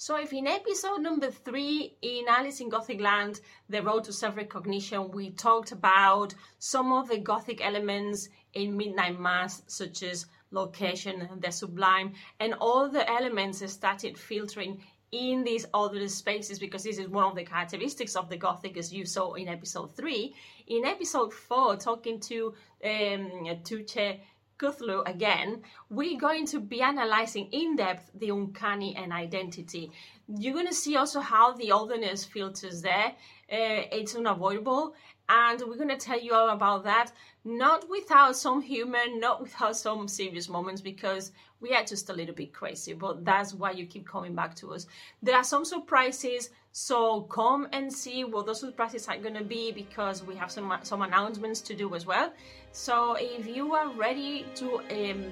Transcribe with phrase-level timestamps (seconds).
[0.00, 4.36] So, if in episode number three in Alice in Gothic Land, The Road to Self
[4.36, 11.28] Recognition, we talked about some of the Gothic elements in Midnight Mass, such as location,
[11.40, 14.80] the sublime, and all the elements started filtering
[15.10, 18.92] in these other spaces because this is one of the characteristics of the Gothic as
[18.92, 20.32] you saw in episode three.
[20.68, 22.54] In episode four, talking to
[22.84, 23.30] um,
[23.64, 24.20] Tugce
[24.58, 29.92] Kutlu again, we're going to be analyzing in depth the uncanny and identity.
[30.26, 33.12] You're going to see also how the otherness filters there.
[33.50, 34.94] Uh, it's unavoidable,
[35.28, 37.12] and we're going to tell you all about that.
[37.44, 42.34] Not without some humor, not without some serious moments, because we are just a little
[42.34, 42.92] bit crazy.
[42.92, 44.86] But that's why you keep coming back to us.
[45.22, 49.72] There are some surprises, so come and see what those surprises are going to be,
[49.72, 52.32] because we have some some announcements to do as well.
[52.70, 54.66] So if you are ready to
[54.98, 55.24] um,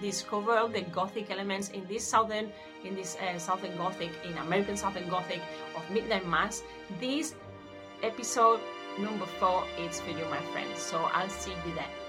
[0.00, 2.50] discover the Gothic elements in this southern,
[2.84, 5.42] in this uh, Southern Gothic, in American Southern Gothic
[5.76, 6.62] of Midnight Mass,
[7.00, 7.34] this
[8.02, 8.60] episode
[8.98, 10.78] number four is for you, my friends.
[10.78, 12.03] So I'll see you then.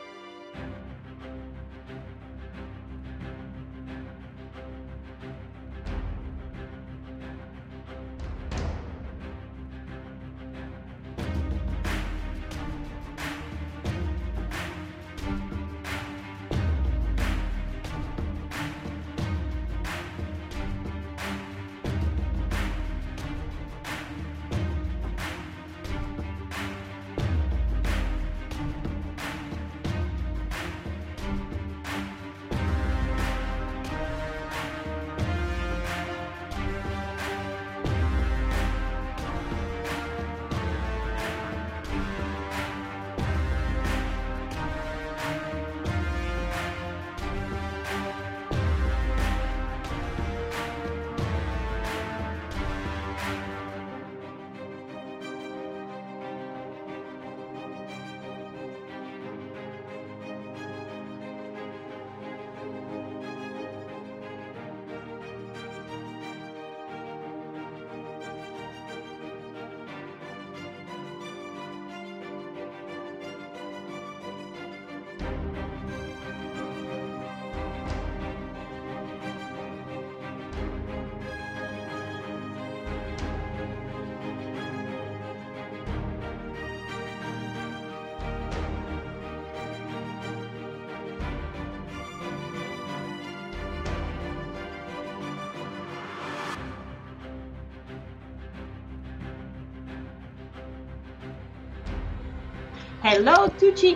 [103.06, 103.96] Hello, Tucci.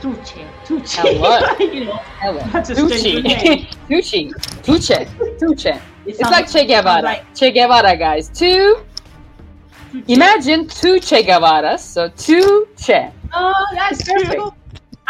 [0.00, 0.44] Tucci.
[0.66, 0.98] Tucci.
[0.98, 1.38] Hello.
[1.60, 2.40] you know, Hello.
[2.52, 2.74] that's a.
[2.74, 3.22] Tucci.
[3.88, 4.32] Tucci.
[4.64, 5.06] Tucci.
[5.38, 5.68] Tucci.
[6.06, 7.02] It It's like Che Guevara.
[7.02, 8.28] like- Che Guevara, guys.
[8.30, 8.84] Two.
[9.92, 10.04] Tucci.
[10.12, 11.78] Imagine two Che Guevaras.
[11.84, 13.12] So two Che.
[13.32, 14.32] Oh, that's Perfect.
[14.32, 14.52] true.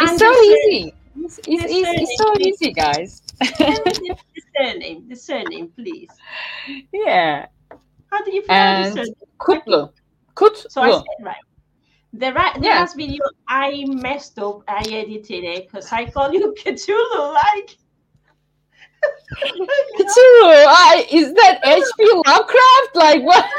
[0.01, 0.93] It's And so easy.
[1.19, 3.23] It's, it's, it's, it's so easy, guys.
[3.41, 6.09] The surname, the surname, please.
[6.93, 7.47] yeah.
[8.13, 9.15] How do you pronounce the And surname?
[9.41, 9.91] Kutlu.
[10.35, 10.71] Kutlu.
[10.71, 11.37] So I said right.
[12.13, 12.81] The right the Yeah.
[12.81, 15.61] last video I messed up, I edited it eh?
[15.61, 17.77] because I call you Cthulhu like
[19.99, 20.65] Cthulhu.
[20.67, 22.23] I, is that H.P.
[22.27, 22.95] Lovecraft?
[22.95, 23.45] Like what?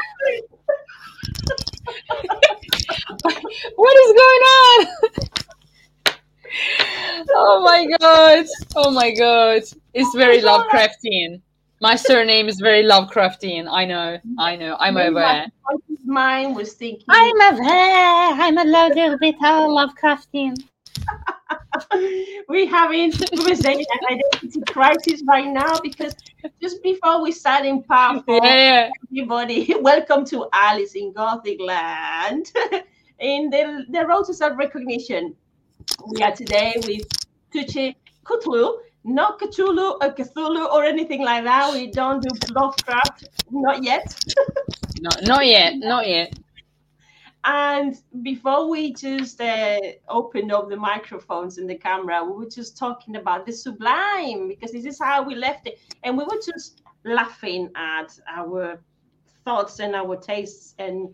[3.75, 4.87] what is going on?
[7.35, 8.45] oh my god!
[8.75, 9.61] Oh my god!
[9.93, 11.41] It's very Lovecraftian.
[11.79, 13.67] My surname is very Lovecraftian.
[13.69, 14.17] I know.
[14.39, 14.75] I know.
[14.79, 15.45] I'm aware.
[15.63, 18.31] my mind was thinking I'm aware.
[18.41, 20.55] I'm a little bit Lovecraftian.
[22.49, 26.15] we're having an identity crisis right now because
[26.59, 28.89] just before we start in four, Yeah.
[29.11, 32.51] everybody, welcome to Alice in Gothic Land
[33.19, 35.35] in the, the road to self recognition.
[36.07, 37.07] We are today with
[37.53, 37.93] Tugce
[38.25, 41.73] Kutlu, not Cthulhu or Cthulhu or anything like that.
[41.73, 44.15] We don't do Lovecraft, not yet.
[44.99, 45.75] No, not yet.
[45.77, 46.33] Not yet.
[47.43, 49.77] And before we just uh,
[50.09, 54.71] opened up the microphones and the camera, we were just talking about the sublime because
[54.71, 55.79] this is how we left it.
[56.03, 58.81] And we were just laughing at our
[59.45, 61.09] thoughts and our tastes and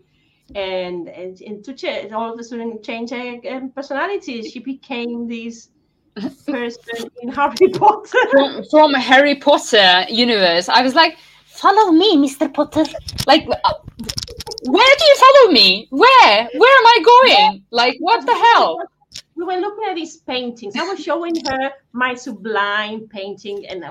[0.54, 4.42] and and, and to change all of a sudden change her um, personality.
[4.48, 5.68] She became this
[6.46, 8.18] person in Harry Potter.
[8.30, 11.16] From, from Harry Potter universe, I was like,
[11.46, 12.52] "Follow me, Mr.
[12.52, 12.84] Potter."
[13.26, 13.74] Like, uh,
[14.66, 15.88] where do you follow me?
[15.90, 16.48] Where?
[16.54, 17.64] Where am I going?
[17.70, 18.78] Like, what the hell?
[19.36, 20.76] we were looking at these paintings.
[20.76, 23.82] I was showing her my sublime painting, and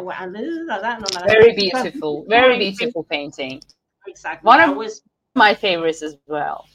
[1.28, 3.62] very beautiful, very beautiful painting.
[4.08, 4.46] Exactly.
[4.48, 5.02] One of was,
[5.36, 6.66] my favorites as well.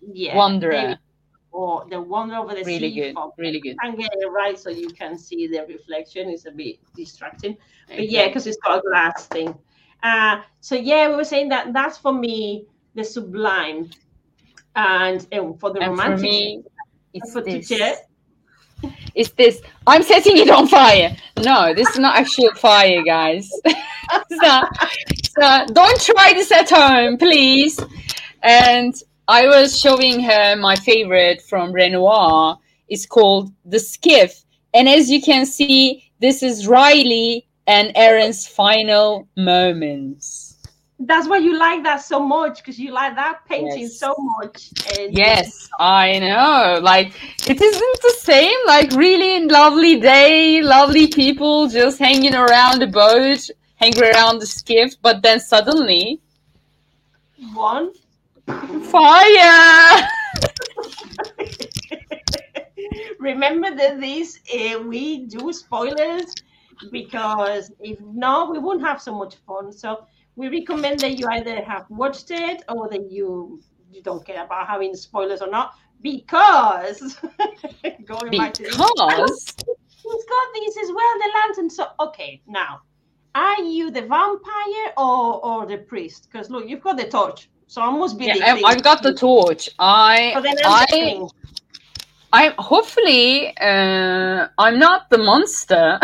[0.00, 0.36] Yeah.
[0.36, 0.98] Wanderer.
[1.52, 3.12] Or the Wonder over the really Sea.
[3.12, 3.76] Good, really good.
[3.82, 6.28] And get it right so you can see the reflection.
[6.30, 7.56] It's a bit distracting.
[7.88, 9.58] But yeah, because it's got a glass thing.
[10.02, 13.90] Uh, so yeah, we were saying that that's for me the sublime.
[14.76, 16.18] And, and for the and romantic.
[16.18, 16.62] For me,
[17.12, 17.68] it's for this.
[17.68, 17.96] Teacher,
[19.14, 21.14] is this i'm setting it on fire
[21.44, 23.50] no this is not actual fire guys
[24.30, 24.62] so,
[25.38, 27.78] so don't try this at home please
[28.42, 28.94] and
[29.30, 32.58] i was showing her my favorite from renoir.
[32.88, 34.42] It's called the skiff.
[34.74, 40.56] And as you can see this is riley and erin's final moments.
[40.98, 43.98] That's why you like that so much because you like that painting yes.
[43.98, 44.58] so much
[44.98, 46.80] and yes i know.
[46.82, 47.08] Like
[47.48, 48.58] it isn't the same.
[48.66, 54.94] Like really lovely day lovely people just hanging around the boat hanging around the skiff
[55.00, 56.20] but then suddenly
[57.54, 57.90] one
[58.90, 60.08] fire!
[63.18, 66.34] Remember that this uh, we do spoilers
[66.90, 69.72] because if not we won't have so much fun.
[69.72, 70.06] So
[70.36, 73.60] we recommend that you either have watched it or that you
[73.90, 77.16] you don't care about having spoilers or not because
[78.06, 78.38] going because?
[78.38, 79.56] back to this,
[79.88, 81.70] he's got these as well the lantern.
[81.70, 82.80] So okay now
[83.34, 86.28] are you the vampire or or the priest?
[86.30, 89.14] Because look you've got the torch so I must be yeah, I, have got the
[89.14, 90.34] torch I
[90.64, 91.28] I
[92.32, 95.98] I'm hopefully uh, I'm not the monster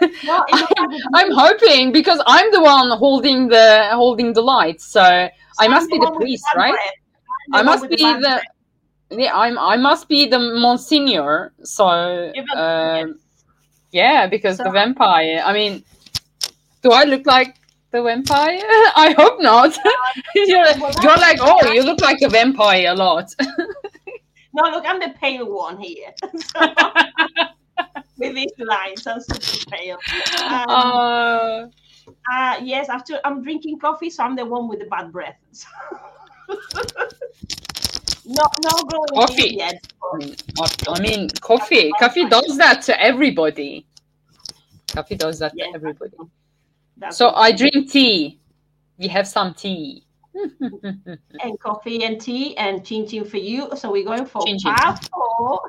[0.00, 5.28] well, I, am hoping because I'm the one holding the holding the light, so, so
[5.58, 6.74] I must be the priest, right?
[7.52, 8.42] I must be the,
[9.10, 9.36] yeah.
[9.36, 11.52] I'm I must be the Monsignor.
[11.62, 13.06] So uh,
[13.92, 15.42] yeah, because so, the vampire.
[15.44, 15.84] I mean,
[16.82, 17.56] do I look like
[17.98, 18.58] the vampire?
[18.96, 19.76] I hope not.
[20.34, 20.66] you're,
[21.02, 23.34] you're like, oh, you look like a vampire a lot.
[24.52, 26.12] no, look, I'm the pale one here.
[28.18, 29.06] with these lines.
[29.06, 29.98] I'm super pale.
[30.46, 31.66] Um, uh,
[32.32, 35.36] uh, yes, after I'm drinking coffee, so I'm the one with the bad breath.
[38.24, 39.56] no, no growing coffee.
[39.56, 39.86] yet.
[40.14, 41.90] Mm, I mean, coffee.
[41.98, 43.86] Coffee does that to everybody.
[44.88, 46.16] Coffee does that to everybody.
[46.98, 48.40] That's so I drink tea.
[48.98, 50.04] We have some tea.
[50.60, 53.70] and coffee and tea and chin chin for you.
[53.76, 54.74] So we're going for chin, chin.
[55.12, 55.60] four.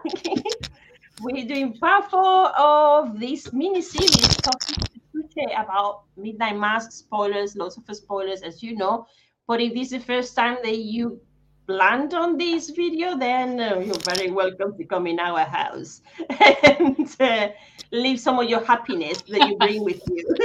[1.21, 7.55] we're doing part four of this mini series talking to Tugce about Midnight Mass spoilers,
[7.55, 9.05] lots of spoilers, as you know.
[9.47, 11.19] But if this is the first time that you
[11.67, 16.01] land on this video, then uh, you're very welcome to come in our house
[16.39, 17.49] and uh,
[17.91, 20.35] leave some of your happiness that you bring with you.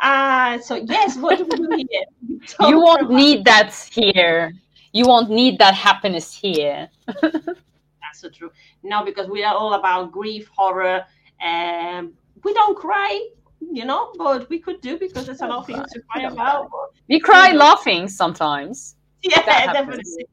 [0.00, 2.40] Uh, so yes, what do we do here?
[2.68, 4.52] You won't need that here.
[4.92, 6.88] You won't need that happiness here.
[7.22, 8.50] That's so true.
[8.82, 11.04] No, because we are all about grief, horror,
[11.40, 12.12] and
[12.44, 13.28] we don't cry,
[13.60, 16.70] you know, but we could do because there's a lot of things to cry about.
[17.08, 18.96] We cry laughing sometimes.
[19.22, 20.26] Yeah, definitely.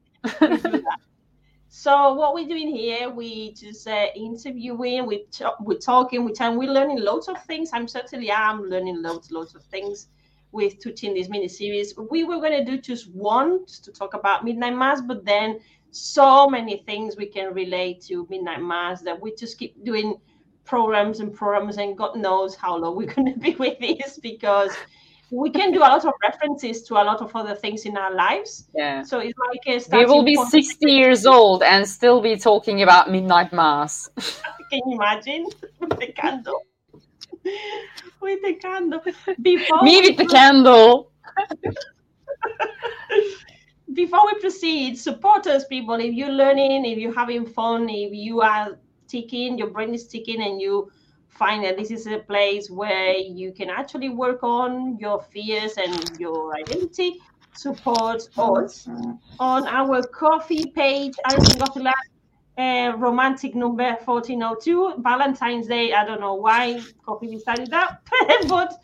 [1.79, 5.27] So what we're doing here, we just uh, interviewing, we
[5.59, 7.69] we're talking, we time, we're learning loads of things.
[7.71, 10.07] I'm certainly I'm learning loads, loads of things
[10.51, 11.93] with teaching this mini series.
[12.09, 15.59] We were going to do just one just to talk about Midnight Mass, but then
[15.91, 20.19] so many things we can relate to Midnight Mass that we just keep doing
[20.65, 24.71] programs and programs, and God knows how long we're going to be with this because
[25.31, 28.13] we can do a lot of references to a lot of other things in our
[28.13, 28.67] lives.
[28.73, 29.03] Yeah.
[29.03, 33.11] So it's like a we will be 60 years old and still be talking about
[33.11, 34.09] Midnight Mass.
[34.69, 35.47] can you imagine?
[35.79, 36.61] with the candle.
[38.21, 39.01] with the candle.
[39.41, 41.11] Before Me with the candle
[43.93, 45.95] before we proceed, support us, people.
[45.95, 50.41] If you're learning, if you're having fun, if you are ticking, your brain is ticking,
[50.41, 50.91] and you
[51.29, 56.19] find that this is a place where you can actually work on your fears and
[56.19, 57.19] your identity,
[57.53, 58.87] support us
[59.39, 61.95] on our Ko-fi page, Alice in Gothic Land,
[62.57, 65.93] uh, romantic number 1402, Valentine's Day.
[65.93, 68.01] I don't know why Ko-fi decided that,
[68.47, 68.79] but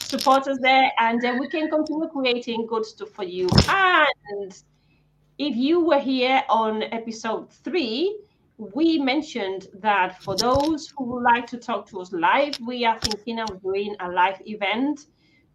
[0.00, 3.48] support us there, and then we can continue creating good stuff for you.
[3.68, 4.52] And
[5.38, 8.18] if you were here on episode three,
[8.58, 12.98] we mentioned that for those who would like to talk to us live, we are
[12.98, 15.06] thinking of doing a live event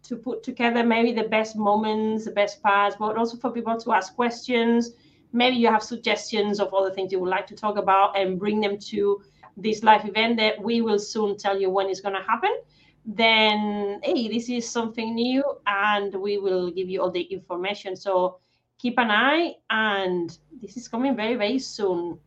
[0.04, 3.92] to put together maybe the best moments, the best parts, but also for people to
[3.92, 4.92] ask questions,
[5.32, 8.58] maybe you have suggestions of other things you would like to talk about and bring
[8.58, 9.22] them to
[9.56, 12.56] this live event that we will soon tell you when it's going to happen.
[13.04, 17.96] Then hey this is something new and we will give you all the information.
[17.96, 18.38] So
[18.78, 22.18] keep an eye and this is coming very very soon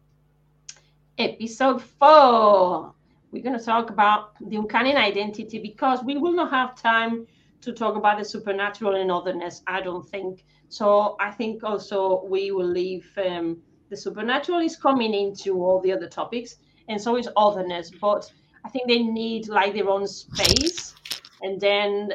[1.18, 2.94] episode four.
[3.32, 7.28] We're going to talk about the uncanny identity because we will not have time
[7.62, 10.46] to talk about the supernatural and otherness i don't think.
[10.70, 13.58] So i think also we will leave um,
[13.90, 16.58] the supernatural is coming into all the other topics
[16.88, 17.92] and so is otherness.
[18.02, 18.32] But
[18.66, 20.96] I think they need like their own space,
[21.42, 22.14] and then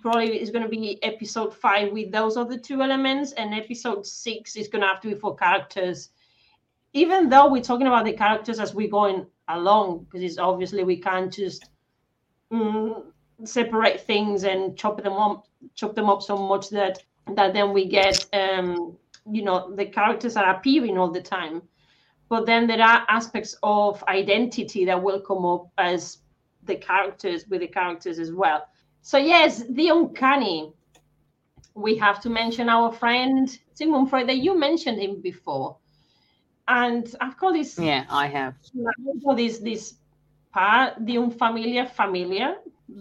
[0.00, 4.56] probably it's going to be episode five with those other two elements, and episode six
[4.56, 6.10] is going to have to be for characters.
[6.96, 10.96] Even though we're talking about the characters as we're going along, because it's obviously we
[10.96, 11.68] can't just
[12.50, 13.02] mm,
[13.44, 17.86] separate things and chop them up, chop them up so much that that then we
[17.86, 18.96] get um,
[19.30, 21.60] you know the characters are appearing all the time.
[22.30, 26.22] But then there are aspects of identity that will come up as
[26.64, 28.68] the characters with the characters as well.
[29.02, 30.72] So yes the uncanny.
[31.74, 35.76] We have to mention our friend Sigmund Freud that you mentioned him before
[36.68, 38.54] and I've called this yeah I have
[39.26, 39.94] I've this this
[40.52, 42.56] part the unfamiliar familiar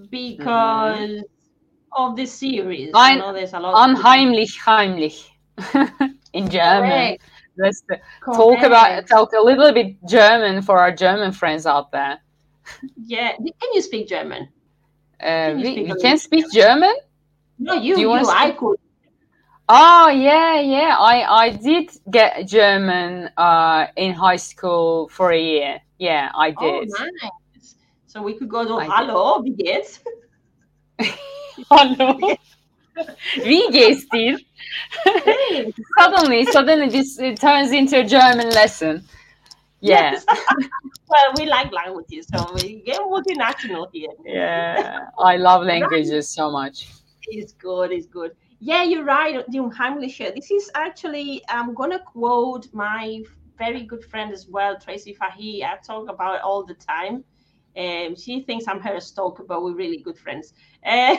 [0.09, 2.03] because mm-hmm.
[2.03, 5.29] of the series I know there's a lot unheimlich heimlich
[6.33, 7.23] in German Correct
[7.57, 7.83] Let's
[8.25, 12.19] talk about talk a little bit German for our German friends out there.
[12.97, 14.49] Yeah, can you speak German?
[15.21, 16.93] Uh, we, speak we can speak German.
[17.57, 17.95] No, you.
[17.95, 18.79] Do you, you I could.
[19.67, 20.95] Oh yeah, yeah.
[20.99, 25.81] I I did get German uh, in high school for a year.
[25.97, 26.91] Yeah, I oh, did.
[26.97, 27.75] Oh, nice.
[28.05, 29.99] So we could go to I Hallo, wie geht's?
[31.71, 32.37] Hallo.
[33.43, 34.37] Wie geht's dir?
[35.97, 39.03] suddenly, suddenly this it turns into a German lesson.
[39.81, 40.11] Yeah.
[40.11, 40.25] Yes.
[41.09, 44.13] well, we like languages, so we get multinational here.
[44.25, 46.87] Yeah, I love languages so much.
[47.27, 47.91] It's good.
[47.91, 48.31] It's good.
[48.65, 50.33] Yeah, you're right, the Unheimliche.
[50.33, 53.21] This is actually I'm gonna quote my
[53.59, 55.63] very good friend as well, Tracy Fahey.
[55.63, 57.23] I talk about it all the time.
[57.77, 60.53] Um, she thinks I'm her stalker, but we're really good friends.
[60.83, 61.15] Uh,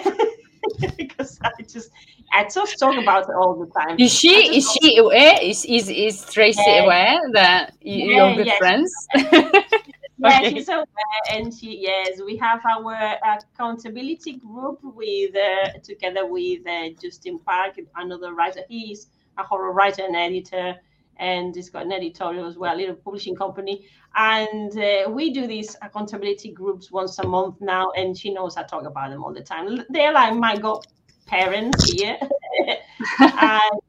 [0.98, 1.90] because I just
[2.32, 3.96] I just talk about it all the time.
[4.00, 5.40] Is she is she aware?
[5.40, 6.82] Is is is Tracy yeah.
[6.82, 8.58] aware that you, yeah, good yes.
[8.58, 8.92] friends?
[10.18, 10.54] yeah, okay.
[10.54, 10.86] she's aware,
[11.32, 17.76] and she yes, we have our accountability group with uh, together with uh, Justin Park,
[17.96, 18.60] another writer.
[18.68, 19.08] He's
[19.38, 20.76] a horror writer and editor,
[21.18, 23.86] and he's got an editorial as well, a little publishing company.
[24.14, 28.62] And uh, we do these accountability groups once a month now, and she knows I
[28.62, 29.84] talk about them all the time.
[29.90, 30.86] They're like my god
[31.26, 32.18] parents here.
[33.18, 33.80] and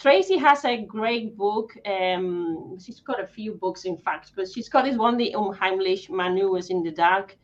[0.00, 1.76] Tracy has a great book.
[1.86, 6.08] Um, she's got a few books, in fact, but she's got this one, the Unheimlich
[6.08, 7.36] Maneuvers in the Dark.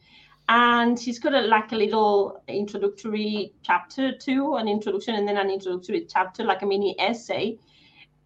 [0.48, 5.50] And she's got a, like a little introductory chapter too, an introduction, and then an
[5.50, 7.58] introductory chapter, like a mini essay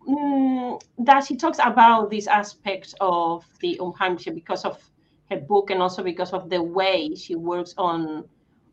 [0.09, 4.83] mm, that she talks about this aspect of the Unheimliche because of
[5.31, 8.25] her book and also because of the way she works on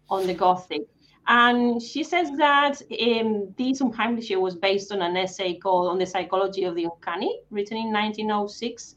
[0.09, 0.83] on the Gothic.
[1.27, 6.05] And she says that um, this Unheimliche was based on an essay called On the
[6.05, 8.95] Psychology of the Uncanny, written in 1906.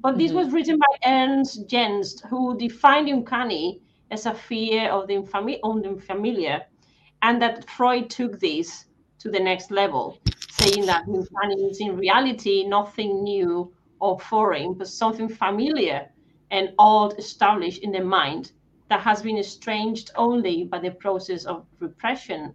[0.00, 0.38] But this mm-hmm.
[0.38, 5.16] was written by Ernst Jentsch, who defined uncanny as a fear of the
[5.62, 6.62] unfamiliar,
[7.22, 8.86] and that Freud took this
[9.20, 10.18] to the next level
[10.60, 16.10] saying that Uncanny is in reality nothing new or foreign, but something familiar
[16.50, 18.52] and old established in the mind
[18.90, 22.52] that has been estranged only by the process of repression.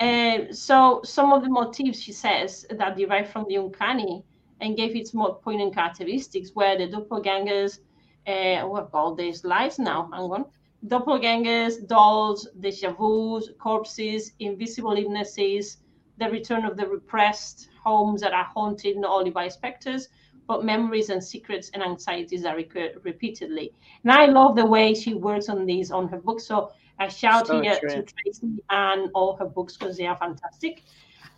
[0.00, 4.24] Uh, so some of the motifs she says that derive from the uncanny
[4.60, 7.78] and gave its more poignant characteristics were the doppelgangers,
[8.26, 10.44] uh, what all these slides now, hang on,
[10.86, 15.78] doppelgangers, dolls, deja vus, corpses, invisible illnesses,
[16.18, 20.08] the return of the repressed homes that are haunted not only by specters,
[20.46, 23.72] but memories and secrets and anxieties that recur repeatedly.
[24.02, 26.46] And I love the way she works on these on her books.
[26.46, 27.90] So I shout so here true.
[27.90, 30.82] to Tracy and all her books because they are fantastic.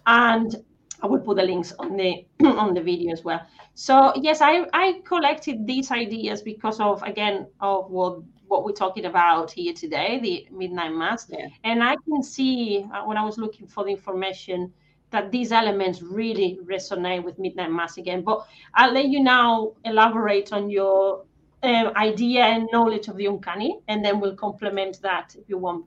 [0.06, 0.56] And
[1.02, 3.40] I will put the links on the on the video as well.
[3.74, 9.06] So yes, I I collected these ideas because of again of what what we're talking
[9.06, 11.26] about here today, the midnight mass.
[11.28, 11.46] Yeah.
[11.64, 14.72] And I can see uh, when I was looking for the information
[15.12, 18.22] that these elements really resonate with midnight mass again.
[18.22, 21.24] But I'll let you now elaborate on your
[21.62, 25.86] uh, idea and knowledge of the uncanny, and then we'll complement that if you want.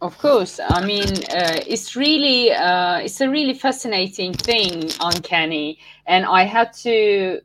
[0.00, 6.24] Of course, I mean uh, it's really uh, it's a really fascinating thing, uncanny, and
[6.24, 7.40] I had to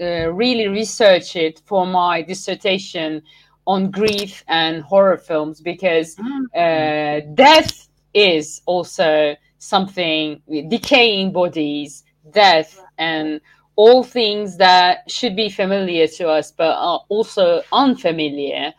[0.00, 3.22] uh, really research it for my dissertation
[3.66, 7.34] on grief and horror films because mm.
[7.34, 12.02] death is also something decaying bodies,
[12.32, 13.40] death, and
[13.76, 18.74] all things that should be familiar to us but are also unfamiliar.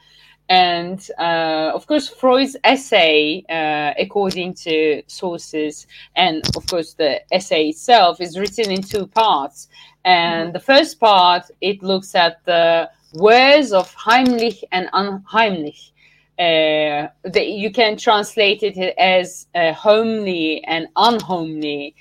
[0.49, 7.69] And uh, of course, Freud's essay, uh, according to sources, and of course, the essay
[7.69, 9.69] itself is written in two parts.
[10.03, 10.53] And mm-hmm.
[10.53, 15.90] the first part, it looks at the words of Heimlich and Unheimlich.
[16.39, 21.95] Uh, you can translate it as uh, homely and unhomely,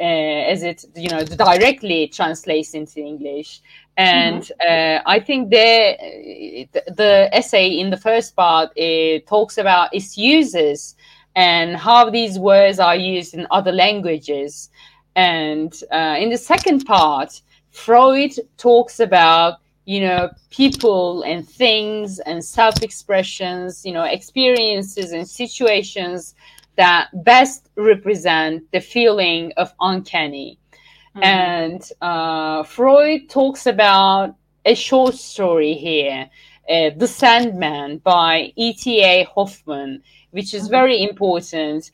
[0.00, 3.60] uh, as it you know directly translates into English.
[3.96, 5.02] And mm-hmm.
[5.06, 10.96] I think the the essay in the first part it talks about its uses
[11.36, 14.70] and how these words are used in other languages.
[15.16, 22.44] And uh, in the second part, Freud talks about you know people and things and
[22.44, 26.34] self expressions, you know experiences and situations
[26.76, 30.58] that best represent the feeling of uncanny
[31.16, 31.22] Mm-hmm.
[31.22, 36.28] And uh, Freud talks about a short story here,
[36.68, 39.24] uh, The Sandman by E.T.A.
[39.24, 40.70] Hoffmann, which is mm-hmm.
[40.70, 41.90] very important.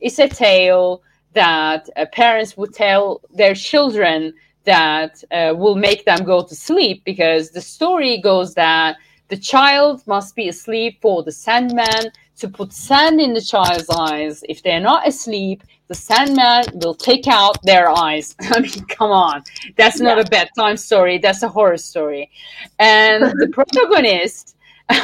[0.00, 1.02] It's a tale
[1.34, 4.32] that uh, parents would tell their children
[4.64, 8.96] that uh, will make them go to sleep because the story goes that
[9.28, 14.44] the child must be asleep for the Sandman to put sand in the child's eyes.
[14.48, 18.34] If they're not asleep, the Sandman will take out their eyes.
[18.40, 19.42] I mean, come on.
[19.76, 20.24] That's not yeah.
[20.24, 21.18] a bedtime story.
[21.18, 22.30] That's a horror story.
[22.78, 24.56] And the protagonist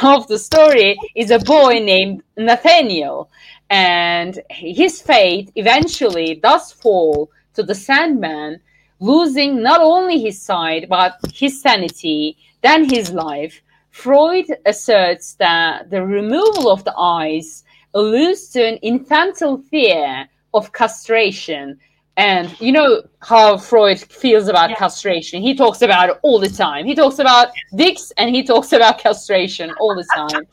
[0.03, 3.29] of the story is a boy named Nathaniel.
[3.69, 8.59] And his fate eventually does fall to the Sandman,
[8.99, 16.05] losing not only his sight, but his sanity, then his life Freud asserts that the
[16.05, 17.63] removal of the eyes
[17.93, 21.77] alludes to an infantile fear of castration.
[22.15, 24.75] And you know how Freud feels about yeah.
[24.75, 25.41] castration.
[25.41, 26.85] He talks about it all the time.
[26.85, 30.45] He talks about dicks and he talks about castration all the time.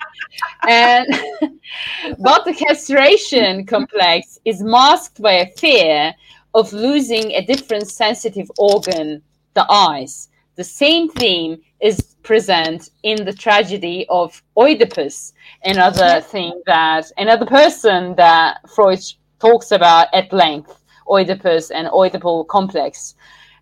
[0.68, 1.06] and
[2.18, 6.14] but the castration complex is masked by a fear
[6.56, 10.30] of losing a different sensitive organ, the eyes.
[10.56, 18.14] The same theme is present in the tragedy of Oedipus, another thing that another person
[18.16, 19.00] that Freud
[19.38, 23.14] talks about at length, Oedipus and Oedipal complex.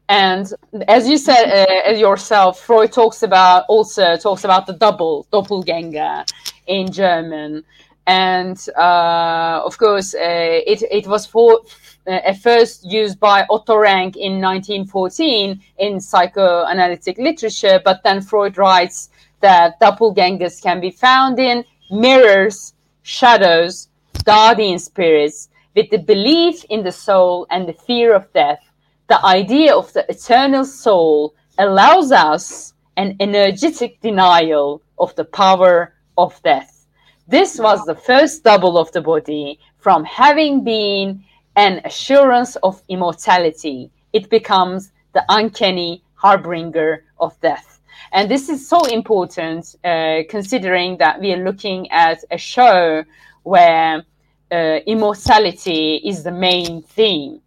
[0.08, 0.52] And
[0.86, 6.24] as you said uh, yourself, Freud talks about also talks about the double doppelganger
[6.68, 7.64] in German,
[8.06, 11.60] and uh, of course uh, it it was for
[12.06, 18.58] Uh, at first used by Otto Rank in 1914 in psychoanalytic literature, but then Freud
[18.58, 19.08] writes
[19.40, 23.88] that doppelgangers can be found in mirrors, shadows,
[24.24, 28.60] guardian spirits, with the belief in the soul and the fear of death.
[29.08, 36.40] The idea of the eternal soul allows us an energetic denial of the power of
[36.42, 36.86] death.
[37.26, 41.24] This was the first double of the body from having been
[41.56, 43.90] an assurance of immortality.
[44.12, 47.80] It becomes the uncanny harbinger of death.
[48.12, 53.04] And this is so important uh, considering that we are looking at a show
[53.42, 54.04] where
[54.52, 57.40] uh, immortality is the main theme.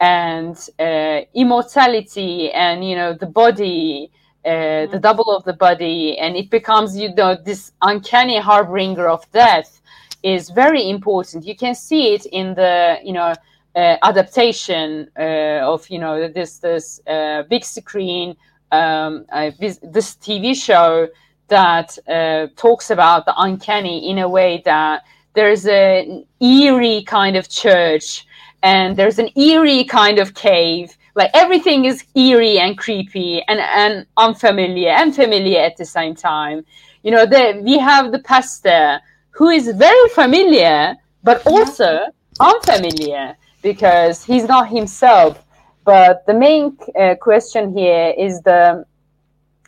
[0.00, 4.10] And uh, immortality and, you know, the body,
[4.44, 9.30] uh, the double of the body, and it becomes, you know, this uncanny harbinger of
[9.32, 9.80] death
[10.22, 11.44] is very important.
[11.44, 13.34] You can see it in the, you know,
[13.74, 18.36] uh, adaptation uh, of you know this this uh, big screen
[18.70, 19.26] um,
[19.60, 21.06] this, this, TV show
[21.48, 25.04] that uh, talks about the uncanny in a way that
[25.34, 28.26] there's an eerie kind of church
[28.62, 30.96] and there's an eerie kind of cave.
[31.14, 36.64] Like everything is eerie and creepy and, and unfamiliar and familiar at the same time.
[37.02, 42.00] You know the, we have the pastor who is very familiar but also
[42.40, 45.44] unfamiliar because he's not himself.
[45.84, 48.84] But the main uh, question here is the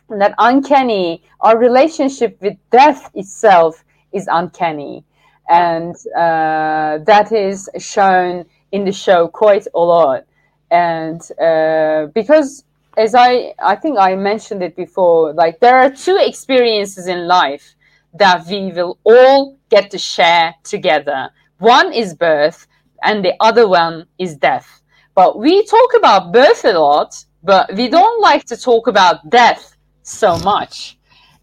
[0.09, 1.23] that uncanny.
[1.41, 5.03] Our relationship with death itself is uncanny,
[5.49, 10.25] and uh, that is shown in the show quite a lot.
[10.71, 12.63] And uh, because,
[12.97, 17.75] as I I think I mentioned it before, like there are two experiences in life
[18.13, 21.29] that we will all get to share together.
[21.59, 22.67] One is birth,
[23.05, 24.81] and the other one is death.
[25.13, 29.77] But we talk about birth a lot, but we don't like to talk about death
[30.03, 30.97] so much.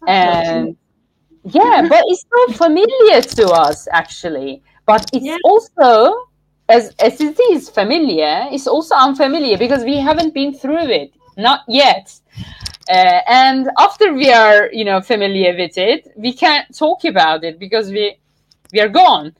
[0.07, 0.75] And
[1.45, 4.61] yeah, but it's so familiar to us actually.
[4.85, 5.37] But it's yeah.
[5.43, 6.27] also
[6.69, 11.61] as as it is familiar, it's also unfamiliar because we haven't been through it, not
[11.67, 12.13] yet.
[12.89, 17.59] Uh, and after we are, you know, familiar with it, we can't talk about it
[17.59, 18.17] because we
[18.73, 19.33] we are gone,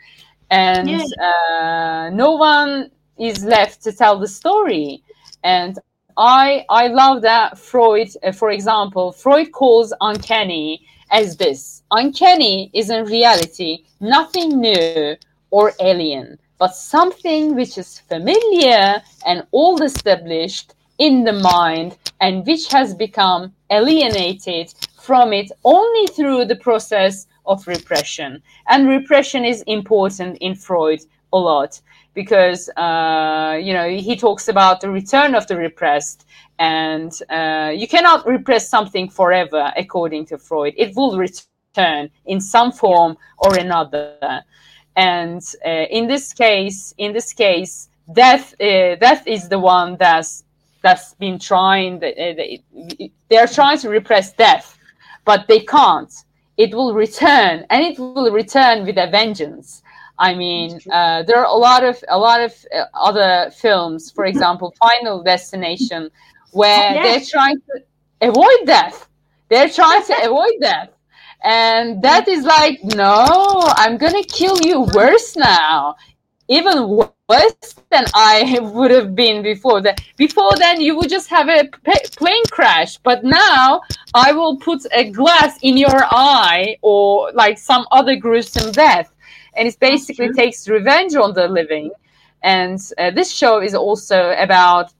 [0.53, 1.03] and yeah.
[1.29, 5.03] uh, no one is left to tell the story.
[5.43, 5.79] And
[6.15, 11.81] I I love that Freud, uh, for example, Freud calls uncanny as this.
[11.89, 15.15] Uncanny is in reality nothing new
[15.49, 22.71] or alien, but something which is familiar and old established in the mind and which
[22.71, 28.41] has become alienated from it only through the process of repression.
[28.67, 31.01] And repression is important in Freud
[31.34, 31.82] a lot
[32.13, 36.25] because uh, you know he talks about the return of the repressed
[36.60, 40.73] and uh, you cannot repress something forever according to freud.
[40.77, 44.43] It will return in some form or another.
[44.95, 50.43] And uh, in this case in this case death uh, death is the one that's
[50.84, 54.77] that's been trying uh, they're trying to repress death
[55.25, 56.13] but they can't
[56.57, 59.81] it will return and it will return with a vengeance.
[60.19, 64.25] I mean, uh, there are a lot of a lot of uh, other films, for
[64.25, 66.09] example, Final Destination,
[66.51, 67.03] where yes.
[67.03, 67.83] they're trying to
[68.21, 69.09] avoid death.
[69.49, 70.89] They're trying to avoid death,
[71.43, 75.95] and that is like, no, I'm gonna kill you worse now,
[76.49, 79.82] even worse than I would have been before.
[79.82, 81.67] That before then, you would just have a
[82.17, 83.82] plane crash, but now
[84.13, 89.13] I will put a glass in your eye or like some other gruesome death
[89.56, 91.91] and it basically takes revenge on the living.
[92.41, 94.91] And uh, this show is also about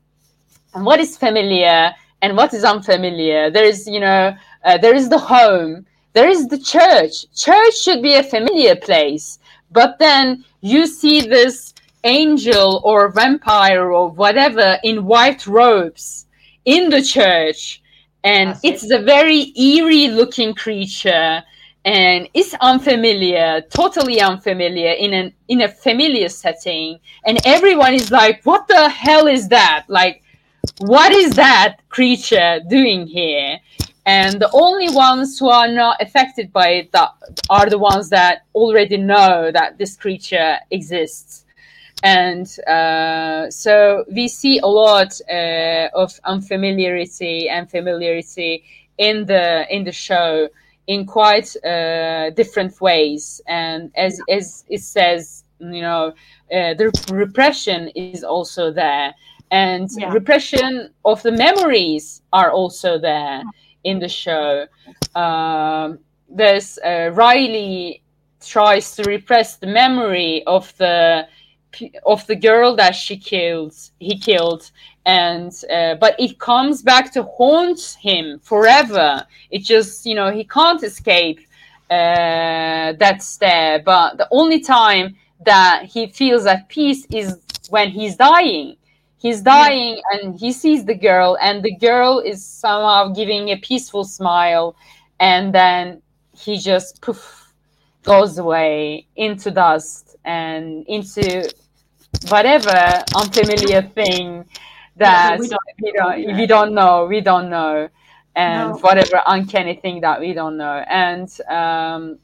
[0.74, 3.50] what is familiar and what is unfamiliar.
[3.50, 7.32] There is, you know, uh, there is the home, there is the church.
[7.36, 9.40] Church should be a familiar place,
[9.74, 16.26] but then you see this angel or vampire or whatever in white robes
[16.66, 17.82] in the church
[18.24, 21.44] and it's a very eerie looking creature
[21.86, 28.42] and it's unfamiliar, totally unfamiliar in an in a familiar setting, and everyone is like,
[28.46, 29.86] "What the hell is that?
[29.90, 30.24] Like,
[30.80, 33.60] what is that creature doing here?"
[34.06, 37.12] And the only ones who are not affected by it that
[37.50, 41.46] are the ones that already know that this creature exists.
[42.04, 48.66] And uh, so we see a lot uh, of unfamiliarity and familiarity
[48.98, 50.50] in the in the show
[50.88, 53.40] in quite uh, different ways.
[53.48, 56.14] And as as it says, you know,
[56.52, 59.16] uh, the repression is also there,
[59.50, 60.12] and yeah.
[60.12, 63.44] repression of the memories are also there
[63.84, 64.68] in the show.
[65.16, 68.02] Um, there's uh, Riley
[68.46, 71.28] tries to repress the memory of the
[72.06, 74.70] of the girl that she killed he killed
[75.06, 80.44] and uh, but it comes back to haunt him forever it just you know he
[80.44, 81.40] can't escape
[81.90, 85.16] uh, that stare but the only time
[85.46, 88.76] that he feels at peace is when he's dying
[89.24, 94.04] he's dying and he sees the girl and the girl is somehow giving a peaceful
[94.04, 94.76] smile
[95.20, 96.02] and then
[96.38, 97.54] he just poof
[98.04, 101.50] goes away into dust and into
[102.28, 102.78] whatever
[103.16, 104.46] unfamiliar thing
[104.98, 107.90] that we, don't, we, don't, we don't know we don't know.
[108.36, 108.78] And no.
[108.80, 110.84] whatever uncanny thing that we don't know.
[110.88, 112.18] And um,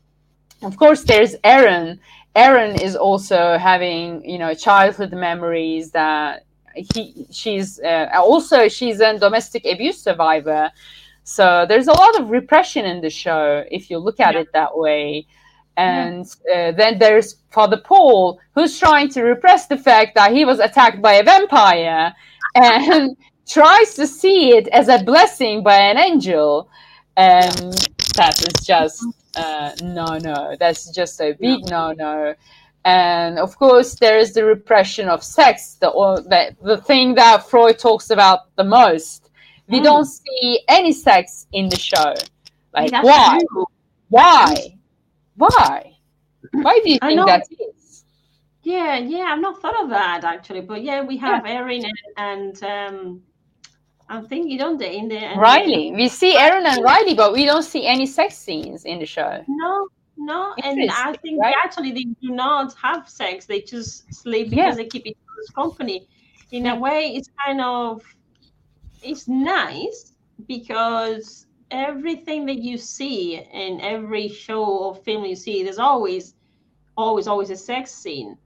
[0.63, 1.99] of course there's Erin
[2.35, 9.17] Erin is also having you know childhood memories that he she's uh, also she's a
[9.17, 10.71] domestic abuse survivor
[11.23, 14.41] so there's a lot of repression in the show if you look at yeah.
[14.41, 15.25] it that way
[15.79, 20.59] and uh, then there's Father Paul, who's trying to repress the fact that he was
[20.59, 22.13] attacked by a vampire
[22.53, 23.15] and
[23.47, 26.69] tries to see it as a blessing by an angel.
[27.15, 27.73] And
[28.15, 29.05] that is just
[29.37, 30.57] uh, no, no.
[30.59, 32.35] That's just a big no, no.
[32.89, 35.91] And of course, there is the repression of sex, the,
[36.31, 39.29] the, the thing that Freud talks about the most.
[39.67, 39.83] We mm.
[39.83, 42.13] don't see any sex in the show.
[42.73, 43.39] Like, why?
[43.51, 43.65] True.
[44.09, 44.77] Why?
[45.35, 45.93] Why?
[46.51, 48.05] Why do you think that is?
[48.63, 51.53] Yeah, yeah, I've not thought of that actually, but yeah, we have yeah.
[51.53, 53.21] Erin and, and um,
[54.09, 55.91] I'm thinking don't they in the Riley.
[55.95, 59.43] We see Erin and Riley, but we don't see any sex scenes in the show.
[59.47, 59.87] No,
[60.19, 61.55] no, and I think right?
[61.63, 63.45] actually they do not have sex.
[63.45, 64.75] They just sleep because yeah.
[64.75, 66.09] they keep each other's company.
[66.51, 68.03] In a way, it's kind of
[69.01, 70.11] it's nice
[70.45, 76.35] because everything that you see in every show or film you see, there's always,
[76.97, 78.37] always, always a sex scene.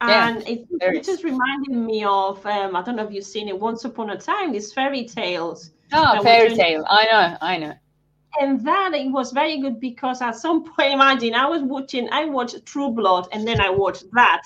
[0.00, 3.48] And yeah, it, it just reminded me of um, I don't know if you've seen
[3.48, 5.72] it Once Upon a Time, these fairy tales.
[5.92, 6.84] Oh, fairy tale.
[6.88, 7.74] I know, I know
[8.40, 12.26] and that it was very good because at some point, imagine I was watching, I
[12.26, 14.42] watched True Blood, and then I watched that.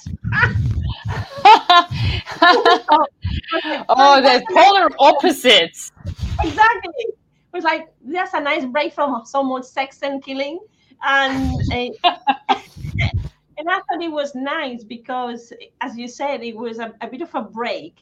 [3.88, 5.92] oh, they're polar opposites.
[6.42, 6.92] Exactly.
[7.06, 7.16] It
[7.52, 10.58] was like that's a nice break from so much sex and killing,
[11.04, 12.14] and uh,
[13.58, 17.20] and I thought it was nice because, as you said, it was a, a bit
[17.20, 17.96] of a break,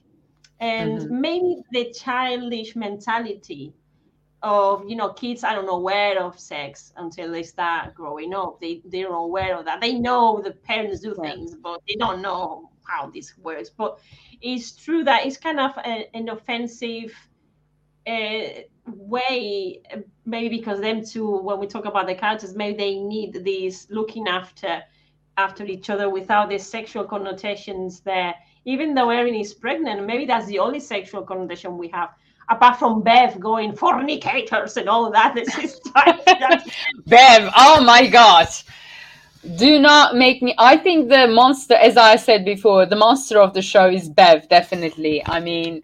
[0.60, 1.20] and mm-hmm.
[1.20, 3.72] maybe the childish mentality
[4.42, 8.60] of you know kids are unaware of sex until they start growing up.
[8.60, 9.80] They they're aware of that.
[9.80, 13.70] They know the parents do things but they don't know how this works.
[13.70, 13.98] But
[14.40, 17.14] it's true that it's kind of a, an offensive
[18.06, 19.82] uh, way
[20.24, 24.26] maybe because them too when we talk about the characters maybe they need these looking
[24.26, 24.82] after
[25.36, 28.34] after each other without the sexual connotations there.
[28.66, 32.10] Even though erin is pregnant maybe that's the only sexual connotation we have
[32.50, 35.34] apart from Bev going fornicators and all that.
[35.40, 35.80] This is
[37.06, 38.64] Bev, oh my gosh.
[39.56, 40.54] Do not make me.
[40.58, 44.48] I think the monster, as I said before, the monster of the show is Bev,
[44.50, 45.22] definitely.
[45.24, 45.82] I mean,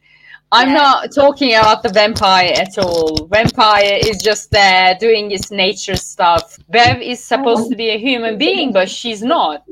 [0.52, 0.74] I'm yeah.
[0.74, 3.26] not talking about the vampire at all.
[3.28, 6.58] Vampire is just there doing its nature stuff.
[6.68, 9.64] Bev is supposed to be a human being, but she's not.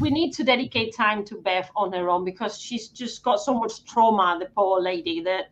[0.00, 3.52] We need to dedicate time to Bev on her own because she's just got so
[3.52, 5.50] much trauma, the poor lady, that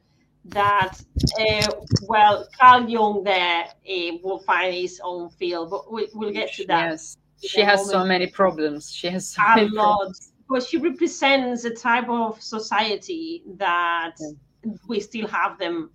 [0.48, 0.98] that
[1.40, 6.52] uh, well carl jung there uh, will find his own field but we, will get
[6.52, 7.92] to that yes she has moment.
[7.92, 10.32] so many problems she has so a many lot problems.
[10.48, 14.72] but she represents a type of society that yeah.
[14.88, 15.90] we still have them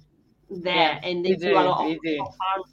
[0.50, 2.18] there yeah, and they do, do, a lot of, do.
[2.20, 2.64] harm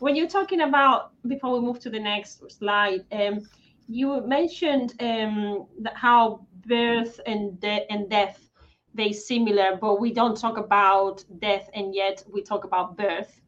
[0.00, 3.40] when you're talking about before we move to the next slide um,
[3.88, 8.49] you mentioned um, how birth and, de- and death
[8.94, 13.40] they similar, but we don't talk about death, and yet we talk about birth.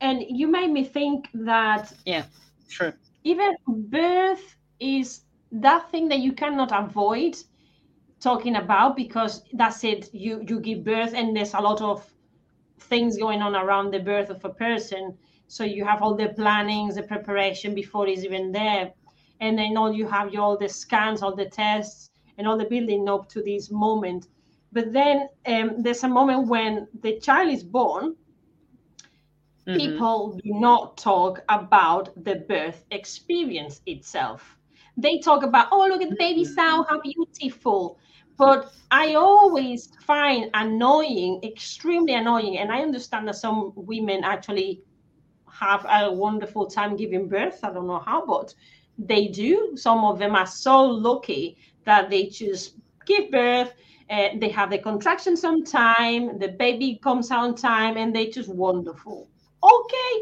[0.00, 2.24] And you made me think that yeah,
[2.68, 2.94] sure.
[3.24, 7.36] Even birth is that thing that you cannot avoid
[8.20, 10.08] talking about because that's it.
[10.12, 12.06] You you give birth, and there's a lot of
[12.78, 15.16] things going on around the birth of a person.
[15.48, 18.92] So you have all the plannings, the preparation before it's even there,
[19.40, 22.66] and then all you have your all the scans, all the tests, and all the
[22.66, 24.28] building up to this moment
[24.72, 28.16] but then um, there's a moment when the child is born.
[29.66, 29.78] Mm-hmm.
[29.78, 34.56] People do not talk about the birth experience itself.
[34.96, 36.82] They talk about, oh, look at the baby mm-hmm.
[36.88, 37.98] how beautiful.
[38.36, 42.58] But I always find annoying, extremely annoying.
[42.58, 44.82] And I understand that some women actually
[45.50, 47.60] have a wonderful time giving birth.
[47.62, 48.54] I don't know how, but
[48.98, 49.72] they do.
[49.76, 53.74] Some of them are so lucky that they just give birth
[54.10, 58.30] uh, they have the contractions on time, the baby comes out on time, and they're
[58.30, 59.28] just wonderful.
[59.62, 60.20] Okay,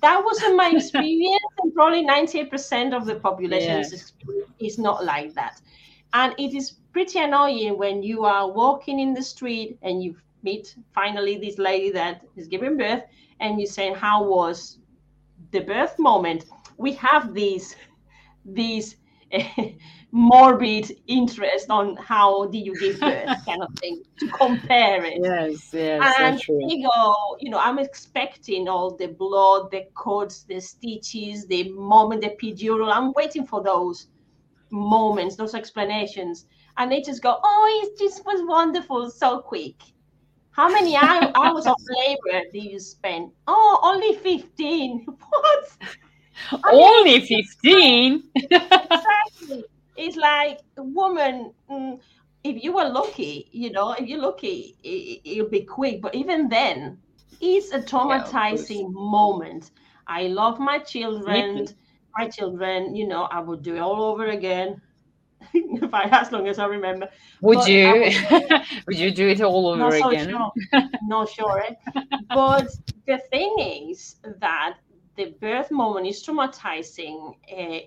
[0.00, 4.42] that wasn't my experience, and probably 98% of the population yeah.
[4.60, 5.60] is not like that.
[6.12, 10.74] And it is pretty annoying when you are walking in the street and you meet
[10.94, 13.02] finally this lady that is giving birth,
[13.40, 14.78] and you say, "How was
[15.50, 16.44] the birth moment?"
[16.76, 17.74] We have these
[18.44, 18.96] these
[20.12, 25.18] morbid interest on how did you give birth kind of thing to compare it.
[25.22, 30.44] Yes yes and so you go you know i'm expecting all the blood the cuts
[30.44, 32.92] the stitches the moment the epidural.
[32.92, 34.08] I'm waiting for those
[34.70, 36.46] moments those explanations.
[36.76, 39.76] And they just go oh it just was wonderful so quick.
[40.52, 43.32] How many hours of labor do you spend?
[43.46, 45.64] Oh only 15 what
[46.72, 49.64] only 15 exactly
[49.96, 52.00] it's like woman mm,
[52.44, 56.48] if you were lucky you know if you're lucky it, will be quick but even
[56.48, 56.98] then
[57.40, 59.70] it's a traumatizing yeah, moment
[60.06, 61.66] i love my children
[62.16, 64.80] my children you know i would do it all over again
[65.54, 67.08] if I, as long as I remember.
[67.40, 67.92] Would but you?
[67.92, 70.30] Would, would, you do it all over not again?
[70.30, 70.88] So sure.
[71.02, 71.64] not sure.
[72.28, 72.68] But
[73.06, 74.76] the thing is that
[75.20, 77.80] the birth moment is traumatizing uh,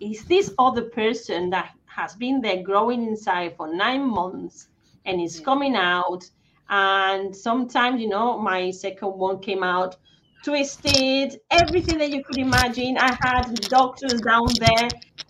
[0.00, 4.68] is this other person that has been there growing inside for nine months
[5.04, 6.24] and is coming out
[6.70, 9.96] and sometimes you know my second one came out
[10.44, 12.96] twisted, everything that you could imagine.
[12.98, 14.88] I had doctors down there,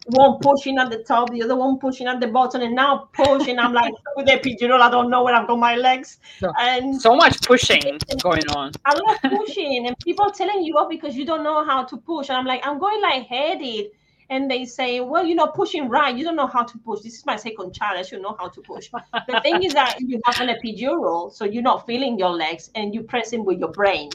[0.08, 3.58] one pushing at the top, the other one pushing at the bottom, and now pushing.
[3.58, 6.18] I'm like with the epidural, I don't know where I've got my legs.
[6.38, 8.72] So, and so much pushing going on.
[8.86, 11.96] A lot of pushing, and people telling you off because you don't know how to
[11.96, 12.28] push.
[12.28, 13.90] And I'm like, I'm going like headed.
[14.30, 16.14] And they say, Well, you're not pushing right.
[16.14, 17.00] You don't know how to push.
[17.00, 17.98] This is my second child.
[17.98, 18.90] I should know how to push.
[19.26, 22.94] the thing is that you have an epidural, so you're not feeling your legs and
[22.94, 24.10] you press in with your brain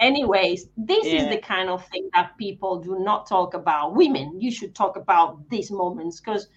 [0.00, 1.22] anyways this yeah.
[1.22, 3.94] is the kind of thing that people do not talk about.
[3.94, 6.48] Women you should talk about these moments because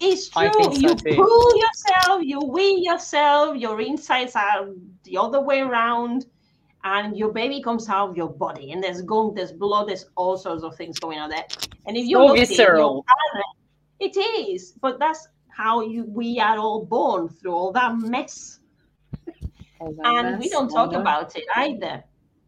[0.00, 0.50] it's true.
[0.52, 1.14] So you too.
[1.14, 4.68] pull yourself you win yourself your insides are
[5.04, 6.26] the other way around
[6.82, 10.36] and your baby comes out of your body and there's gunk there's blood there's all
[10.36, 11.46] sorts of things going on there.
[11.86, 13.06] And if you so visceral
[14.00, 18.58] it is but that's how you we are all born through all that mess.
[19.78, 22.02] All that and mess, we don't talk about it either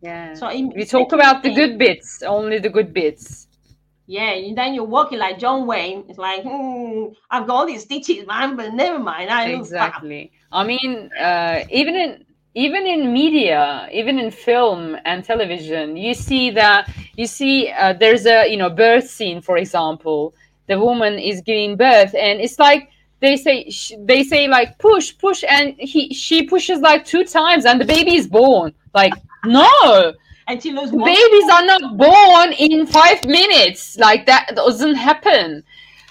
[0.07, 0.35] yeah.
[0.35, 0.45] So
[0.79, 3.49] we talk about the good bits, only the good bits.
[4.07, 6.05] Yeah, and then you're walking like John Wayne.
[6.09, 9.31] It's like, hmm, I've got all these stitches, man, but never mind.
[9.31, 10.31] I exactly.
[10.53, 16.51] I mean, uh, even in even in media, even in film and television, you see
[16.51, 20.35] that you see uh, there's a you know birth scene, for example.
[20.69, 22.90] The woman is giving birth, and it's like
[23.21, 27.81] they say they say like push push and he she pushes like two times and
[27.81, 29.14] the baby is born like
[29.47, 30.15] no.
[30.49, 33.99] And she loses Babies are not born in five minutes.
[33.99, 35.65] Like that doesn't happen.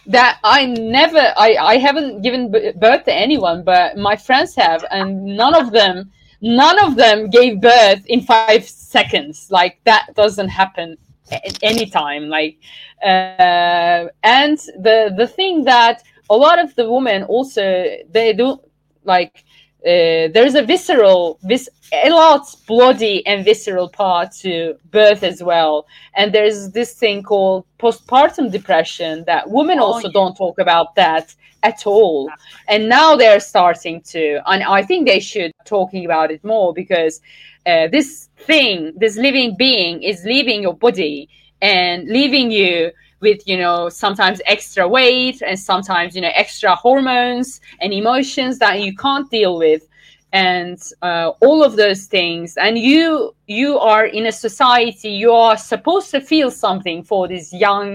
[0.07, 5.25] That I never, I, I haven't given birth to anyone, but my friends have, and
[5.25, 9.47] none of them, none of them gave birth in five seconds.
[9.49, 10.97] Like that doesn't happen
[11.31, 12.29] at any time.
[12.29, 12.57] Like,
[13.03, 18.59] uh, and the the thing that a lot of the women also they do
[19.03, 19.44] like
[19.85, 25.85] uh, there's a visceral, vis- a lot bloody and visceral part to birth as well.
[26.15, 30.13] And there's this thing called postpartum depression that women oh, also yeah.
[30.13, 32.31] don't talk about that at all.
[32.67, 37.21] And now they're starting to, and I think they should talking about it more because
[37.67, 41.29] uh, this thing, this living being, is leaving your body
[41.61, 42.91] and leaving you
[43.27, 48.75] with you know sometimes extra weight and sometimes you know extra hormones and emotions that
[48.83, 49.83] you can't deal with.
[50.31, 52.57] And uh, all of those things.
[52.65, 57.53] And you you are in a society you are supposed to feel something for this
[57.53, 57.87] young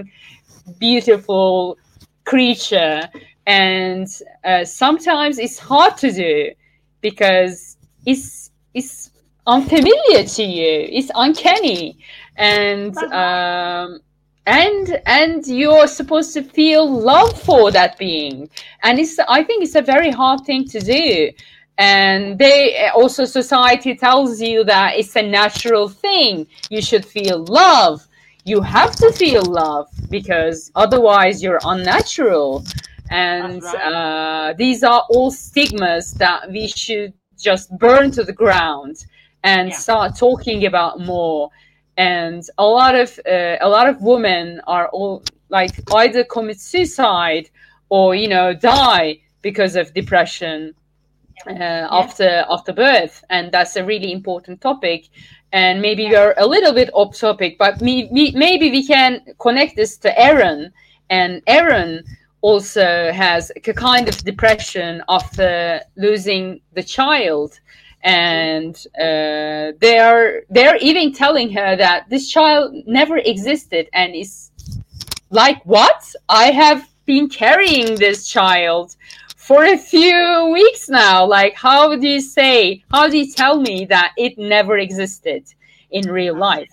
[0.78, 1.78] beautiful
[2.24, 3.08] creature.
[3.46, 4.08] And
[4.44, 6.50] uh, sometimes it's hard to do
[7.00, 9.10] because it's it's
[9.46, 10.88] unfamiliar to you.
[10.98, 11.98] It's uncanny.
[12.36, 14.00] And um,
[14.46, 18.48] and and you're supposed to feel love for that being.
[18.82, 21.30] And it's i think it's a very hard thing to do.
[21.78, 26.46] And they also society tells you that it's a natural thing.
[26.68, 28.06] You should feel love.
[28.44, 32.64] You have to feel love because otherwise you're unnatural.
[33.10, 33.92] And right.
[33.92, 39.06] uh, these are all stigmas that we should just burn to the ground
[39.42, 39.76] and yeah.
[39.76, 41.50] start talking about more
[42.00, 47.50] and a lot of uh, a lot of women are all like either commit suicide
[47.90, 50.74] or you know die because of depression
[51.46, 51.88] uh, yeah.
[51.90, 55.08] after after birth and that's a really important topic
[55.52, 56.12] and maybe yeah.
[56.12, 60.08] we're a little bit off topic but me, me, maybe we can connect this to
[60.18, 60.72] Erin
[61.10, 62.02] and Erin
[62.40, 67.60] also has a kind of depression after losing the child
[68.02, 74.50] and uh, they're they're even telling her that this child never existed and is
[75.30, 76.14] like what?
[76.28, 78.96] I have been carrying this child
[79.36, 81.26] for a few weeks now.
[81.26, 85.44] Like how do you say how do you tell me that it never existed
[85.90, 86.70] in real life?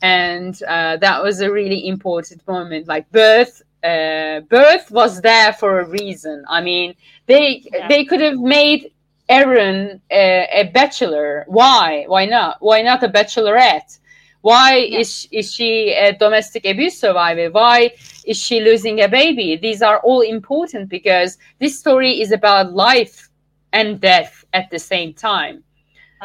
[0.00, 2.88] And uh, that was a really important moment.
[2.88, 6.44] Like birth uh, birth was there for a reason.
[6.48, 6.94] I mean
[7.26, 7.88] they yeah.
[7.88, 8.92] they could have made
[9.28, 11.44] Erin a, a, bachelor.
[11.48, 12.04] Why?
[12.06, 12.56] Why not?
[12.60, 13.98] Why not a bachelorette?
[14.42, 14.98] Why yeah.
[14.98, 17.50] is is she a domestic abuse survivor?
[17.50, 17.92] Why
[18.24, 19.56] is she losing a baby?
[19.56, 23.28] These are all important because this story is about life
[23.72, 25.62] and death at the same time.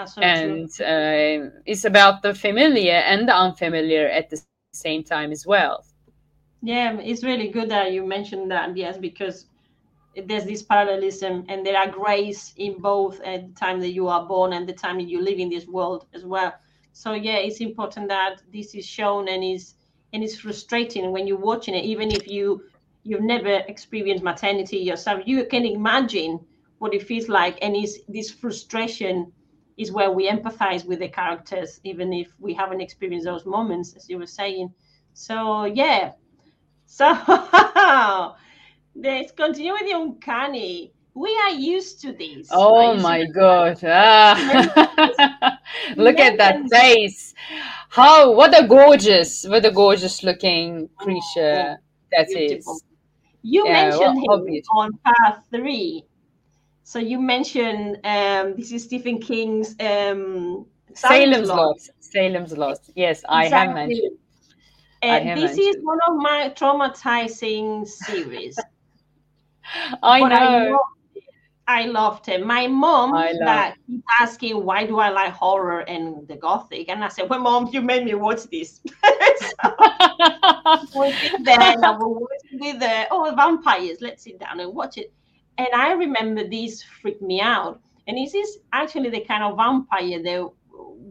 [0.06, 5.46] So and uh, it's about the familiar and the unfamiliar at the same time as
[5.46, 5.54] well.
[6.62, 8.76] Yeah, it's really good that you mentioned that.
[8.76, 9.46] Yes, because
[10.26, 14.26] there's this parallelism and there are grace in both at the time that you are
[14.26, 16.54] born and the time that you live in this world as well
[16.94, 19.76] so yeah it's important that this is shown and is
[20.14, 22.62] and it's frustrating when you're watching it even if you
[23.04, 26.40] you've never experienced maternity yourself you can imagine
[26.80, 29.32] what it feels like and is this frustration
[29.78, 34.10] is where we empathize with the characters, even if we haven't experienced those moments, as
[34.10, 34.74] you were saying.
[35.14, 36.14] So yeah.
[36.88, 37.06] So
[38.98, 40.92] let's continue with the uncanny.
[41.14, 42.48] We are used to this.
[42.52, 43.02] Oh right?
[43.02, 43.80] my god.
[43.84, 45.60] Ah.
[45.96, 47.34] Look at that face.
[47.90, 52.76] How what a gorgeous, what a gorgeous looking creature oh, that beautiful.
[52.76, 52.84] is.
[53.42, 56.04] You yeah, mentioned well, him on path three.
[56.84, 61.80] So you mentioned um, this is Stephen King's um, Salem's Lot.
[62.00, 62.80] Salem's Lot.
[62.96, 63.38] Yes, exactly.
[63.38, 64.18] I have mentioned.
[65.02, 65.76] And this mentioned.
[65.78, 68.58] is one of my traumatizing series.
[70.04, 70.80] I but know.
[71.68, 72.46] I loved it.
[72.46, 77.10] My mom that keep asking why do I like horror and the gothic, and I
[77.10, 78.80] said, "Well, mom, you made me watch this."
[80.92, 81.12] so,
[81.44, 83.98] then I will watch with the oh vampires.
[84.00, 85.12] Let's sit down and watch it.
[85.58, 87.82] And I remember this freaked me out.
[88.08, 90.50] And this is actually the kind of vampire that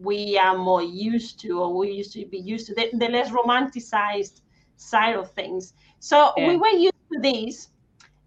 [0.00, 3.30] we are more used to, or we used to be used to, the, the less
[3.30, 4.40] romanticized
[4.76, 5.74] side of things.
[5.98, 6.48] So yeah.
[6.48, 7.68] we were used to this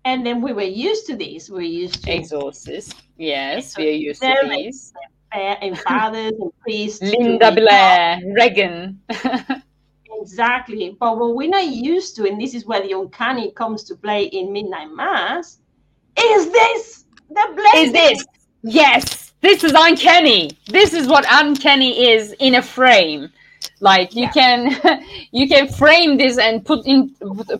[0.05, 1.49] and then we were used to these.
[1.49, 2.95] We used to exorcists.
[3.17, 4.93] Yes, we are used to these.
[5.31, 7.01] And fathers and priests.
[7.01, 8.99] Linda Blair, Regan.
[10.21, 10.97] exactly.
[10.99, 14.23] But what we're not used to, and this is where the uncanny comes to play
[14.23, 15.59] in Midnight Mass,
[16.19, 17.85] is this the blade?
[17.85, 18.25] Is this?
[18.63, 20.51] Yes, this is uncanny.
[20.67, 23.29] This is what uncanny is in a frame
[23.81, 24.31] like you yeah.
[24.31, 27.09] can you can frame this and put in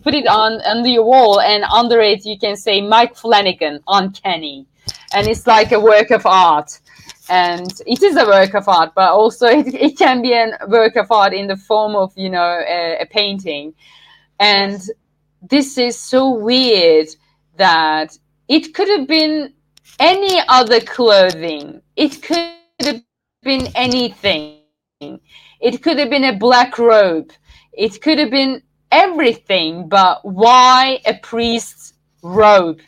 [0.02, 4.66] put it on under your wall and under it you can say mike flanagan uncanny
[5.12, 6.78] and it's like a work of art.
[7.28, 10.96] And it is a work of art but also it, it can be a work
[10.96, 13.74] of art in the form of you know a, a painting.
[14.38, 14.80] And
[15.42, 17.08] this is so weird
[17.56, 18.16] that
[18.48, 19.52] it could have been
[19.98, 21.82] any other clothing.
[21.96, 23.02] It could have
[23.42, 24.56] been anything
[25.60, 27.30] it could have been a black robe.
[27.72, 32.80] It could have been everything, but why a priest's robe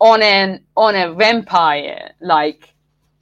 [0.00, 2.12] on an on a vampire?
[2.20, 2.74] Like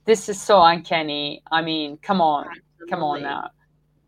[0.05, 1.43] this is so uncanny.
[1.51, 2.91] I mean, come on, Absolutely.
[2.91, 3.51] come on now.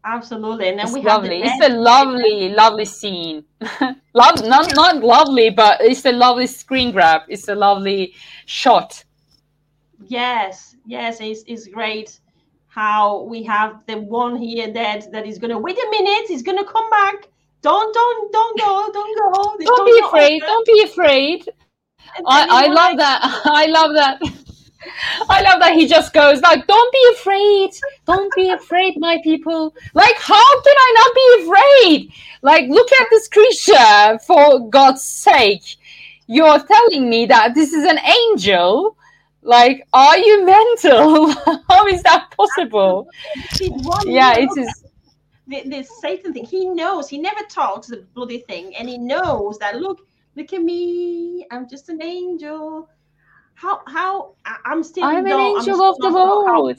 [0.05, 1.43] Absolutely, and then it's we lovely.
[1.43, 3.45] it's a lovely, lovely scene.
[4.15, 7.23] Love, not not lovely, but it's a lovely screen grab.
[7.29, 8.15] It's a lovely
[8.47, 9.05] shot.
[10.07, 12.21] Yes, yes, it's, it's great
[12.79, 16.65] how we have the one here that that is gonna wait a minute, he's gonna
[16.65, 17.29] come back.
[17.61, 19.31] Don't don't don't go, don't go.
[19.71, 21.49] don't be afraid, don't be afraid.
[22.25, 23.19] I, I love like, that.
[23.63, 24.17] I love that.
[25.29, 27.71] I love that he just goes like, "Don't be afraid,
[28.07, 32.13] don't be afraid, my people." Like, how can I not be afraid?
[32.43, 35.67] Like, look at this creature, for God's sake!
[36.29, 38.97] You're telling me that this is an angel
[39.43, 41.33] like, are you mental?
[41.69, 43.09] How is that possible?
[44.05, 44.85] Yeah, it is.
[45.47, 46.45] The, the Satan thing.
[46.45, 47.09] He knows.
[47.09, 49.81] He never talks the bloody thing, and he knows that.
[49.81, 51.47] Look, look at me.
[51.51, 52.89] I'm just an angel.
[53.55, 53.81] How?
[53.87, 54.35] How?
[54.65, 55.05] I'm still.
[55.05, 56.79] I'm an angel I'm of the Lord.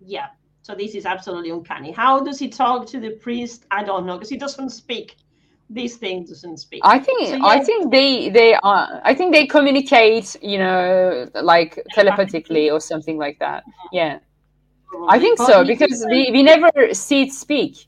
[0.00, 0.28] Yeah.
[0.62, 1.92] So this is absolutely uncanny.
[1.92, 3.66] How does he talk to the priest?
[3.70, 5.16] I don't know because he doesn't speak
[5.68, 6.80] these things doesn't speak.
[6.84, 11.82] I think so, I think they they are I think they communicate, you know, like
[11.92, 13.64] telepathically or something like that.
[13.66, 13.88] Uh-huh.
[13.92, 14.18] Yeah.
[15.08, 17.86] I think so because we, we never see it speak.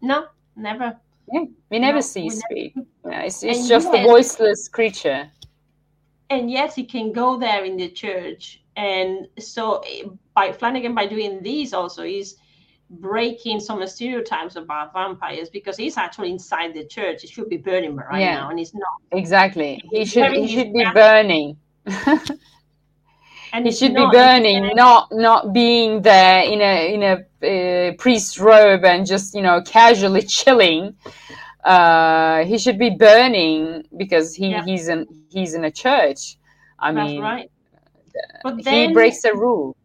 [0.00, 0.96] No, never.
[1.32, 2.74] Yeah, we never no, see it speak.
[3.04, 5.28] Yeah, it's it's just yet, a voiceless creature.
[6.30, 8.62] And yet he can go there in the church.
[8.76, 9.82] And so
[10.34, 12.36] by Flanagan by doing these also is
[12.90, 17.22] breaking some stereotypes about vampires because he's actually inside the church.
[17.22, 18.34] He should be burning right yeah.
[18.34, 19.18] now, and he's not.
[19.18, 19.80] Exactly.
[19.90, 20.32] He should.
[20.32, 21.56] He should be burning.
[23.52, 28.38] and he should be burning, not not being there in a in a uh, priest's
[28.38, 30.94] robe and just you know casually chilling.
[31.64, 34.64] Uh, he should be burning because he, yeah.
[34.64, 36.36] he's in he's in a church.
[36.78, 37.50] I That's mean, right.
[38.42, 39.76] But then, he breaks the rule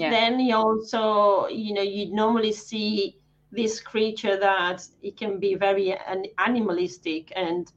[0.00, 0.10] yeah.
[0.10, 3.16] then he also you know you normally see
[3.50, 7.72] this creature that it can be very an animalistic and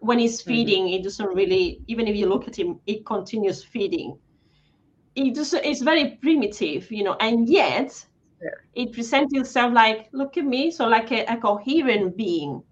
[0.00, 0.50] when he's mm-hmm.
[0.50, 0.94] feeding mm-hmm.
[0.94, 4.16] it doesn't really even if you look at him it continues feeding
[5.14, 8.04] it just it's very primitive you know and yet
[8.40, 8.50] yeah.
[8.74, 12.62] it presents itself like look at me so like a, a, coherent being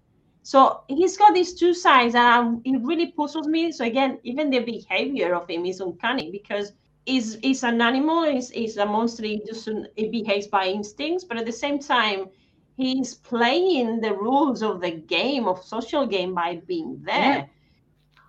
[0.43, 4.59] so he's got these two sides and it really puzzles me so again even the
[4.59, 6.71] behavior of him is uncanny because
[7.07, 11.37] is is an animal is is a monster it just it behaves by instincts but
[11.37, 12.27] at the same time
[12.75, 17.49] he's playing the rules of the game of social game by being there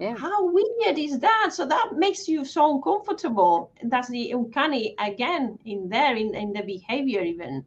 [0.00, 0.10] yeah.
[0.10, 0.16] yeah.
[0.16, 1.50] How weird is that?
[1.52, 3.72] So that makes you so uncomfortable.
[3.82, 7.64] That's the uncanny again in there in, in the behavior even.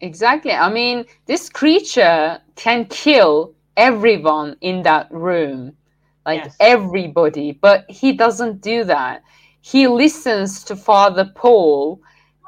[0.00, 0.52] Exactly.
[0.52, 5.72] I mean, this creature can kill everyone in that room,
[6.26, 6.56] like yes.
[6.60, 9.22] everybody, but he doesn't do that.
[9.72, 12.00] He listens to Father Paul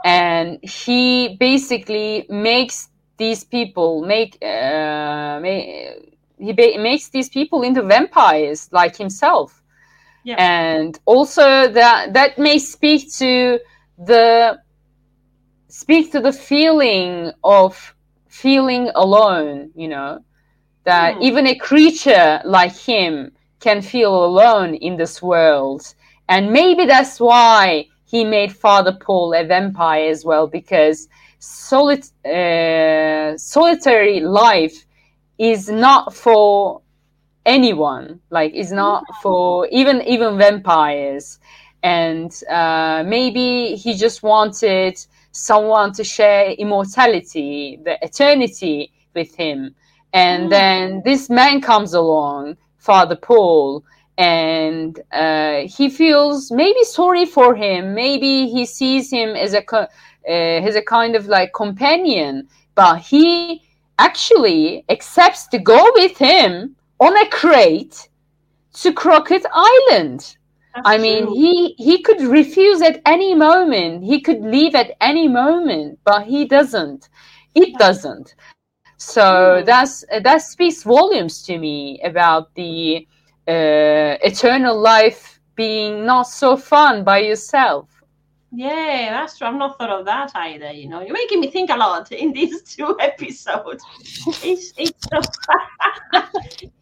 [0.04, 5.66] and he basically makes these people make, uh, make
[6.38, 9.62] he ba- makes these people into vampires like himself
[10.24, 10.36] yeah.
[10.38, 13.58] and also that that may speak to
[13.98, 14.58] the
[15.68, 17.94] speak to the feeling of
[18.28, 20.18] feeling alone you know
[20.84, 21.22] that mm.
[21.22, 25.94] even a creature like him can feel alone in this world
[26.28, 31.08] and maybe that's why he made father paul a vampire as well because
[31.38, 34.84] solit- uh, solitary life
[35.38, 36.82] is not for
[37.46, 38.20] anyone.
[38.30, 41.38] Like is not for even even vampires.
[41.82, 44.98] And uh, maybe he just wanted
[45.32, 49.74] someone to share immortality the eternity with him.
[50.12, 50.50] And mm.
[50.50, 53.84] then this man comes along father paul
[54.18, 59.86] and uh, he feels maybe sorry for him maybe he sees him as a uh,
[60.28, 63.62] as a kind of like companion but he
[63.98, 68.08] actually accepts to go with him on a crate
[68.74, 70.36] to Crockett Island.
[70.74, 71.34] That's I mean, true.
[71.34, 74.04] he he could refuse at any moment.
[74.04, 77.08] He could leave at any moment, but he doesn't.
[77.54, 78.34] It doesn't.
[78.96, 83.06] So that's that speaks volumes to me about the
[83.48, 87.98] uh, eternal life being not so fun by yourself.
[88.50, 89.46] Yeah, that's true.
[89.46, 90.70] I've not thought of that either.
[90.72, 93.84] You know, you're making me think a lot in these two episodes.
[94.42, 95.20] It's it's so,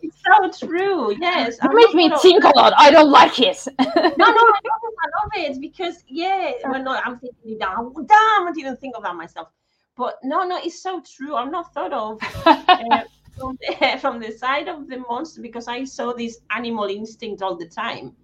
[0.03, 1.17] it's so true.
[1.21, 2.73] Yes, you make me think a lot.
[2.77, 3.59] I don't like it.
[3.79, 4.95] no, no, I love it.
[5.03, 7.93] I love it because yeah, well, no, I'm thinking down.
[7.95, 9.49] Damn, I didn't think of that myself.
[9.97, 11.35] But no, no, it's so true.
[11.35, 12.21] I've not thought of.
[12.69, 13.03] Uh,
[13.39, 17.57] from, the, from the side of the monster because I saw this animal instinct all
[17.57, 18.15] the time.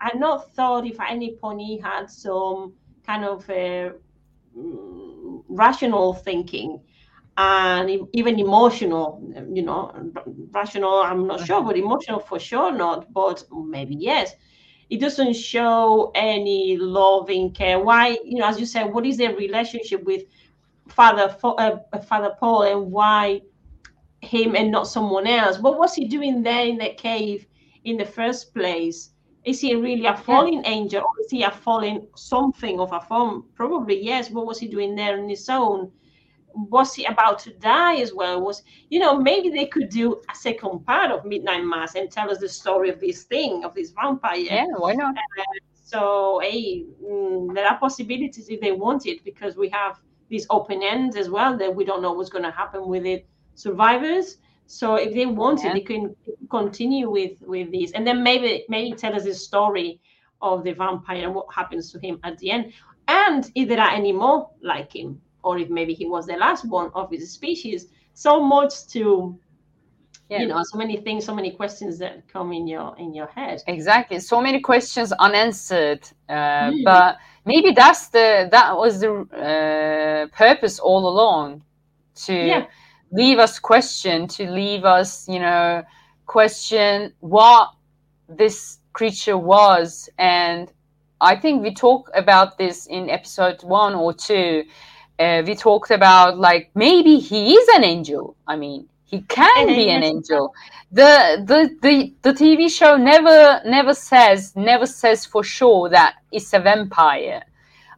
[0.00, 3.90] I not thought if any pony had some kind of uh,
[5.48, 6.80] rational thinking
[7.36, 9.92] and even emotional you know
[10.50, 14.32] rational i'm not sure but emotional for sure not but maybe yes
[14.90, 19.34] it doesn't show any loving care why you know as you said what is their
[19.36, 20.22] relationship with
[20.88, 21.76] father uh,
[22.08, 23.40] father paul and why
[24.20, 27.46] him and not someone else what was he doing there in that cave
[27.84, 29.10] in the first place
[29.48, 30.70] is he really a fallen yeah.
[30.70, 33.46] angel or is he a fallen something of a form?
[33.54, 34.30] Probably yes.
[34.30, 35.90] What was he doing there on his own?
[36.54, 38.40] Was he about to die as well?
[38.42, 42.30] Was you know maybe they could do a second part of Midnight Mass and tell
[42.30, 44.36] us the story of this thing of this vampire.
[44.36, 45.14] Yeah, why not?
[45.16, 45.42] Uh,
[45.82, 49.98] so hey, mm, there are possibilities if they want it because we have
[50.28, 53.26] these open ends as well that we don't know what's going to happen with it.
[53.58, 54.38] Survivors
[54.68, 55.72] so if they want yeah.
[55.72, 56.14] they can
[56.50, 59.98] continue with with this, and then maybe maybe tell us the story
[60.42, 62.72] of the vampire and what happens to him at the end,
[63.08, 66.66] and if there are any more like him, or if maybe he was the last
[66.66, 67.86] one of his species.
[68.12, 69.38] So much to
[70.28, 70.40] yeah.
[70.40, 73.62] you know so many things so many questions that come in your in your head
[73.68, 76.84] exactly so many questions unanswered uh, mm.
[76.84, 81.62] but maybe that's the that was the uh, purpose all along
[82.14, 82.66] to yeah
[83.10, 85.82] leave us question to leave us you know
[86.26, 87.70] question what
[88.28, 90.08] this creature was.
[90.18, 90.70] And
[91.20, 94.64] i think we talked about this in episode one or two.
[95.18, 98.36] Uh, we talked about like maybe he is an angel.
[98.46, 100.54] I mean he can be an angel.
[100.92, 106.52] the, the the the tv show never never says never says for sure that it's
[106.52, 107.42] a vampire.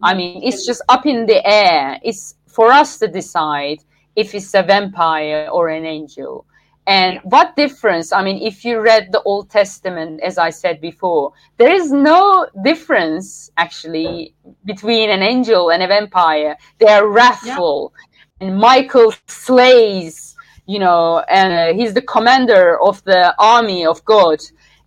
[0.02, 1.98] I mean it's just up in the air.
[2.02, 3.80] It's for us to decide
[4.16, 6.46] if it's a vampire or an angel.
[6.86, 7.20] And yeah.
[7.24, 8.12] what difference?
[8.12, 12.48] I mean, if you read the Old Testament, as I said before, there is no
[12.64, 14.34] difference actually
[14.64, 16.56] between an angel and a vampire.
[16.78, 17.92] They are wrathful.
[18.40, 18.48] Yeah.
[18.48, 20.34] And Michael slays,
[20.66, 24.40] you know, and uh, he's the commander of the army of God.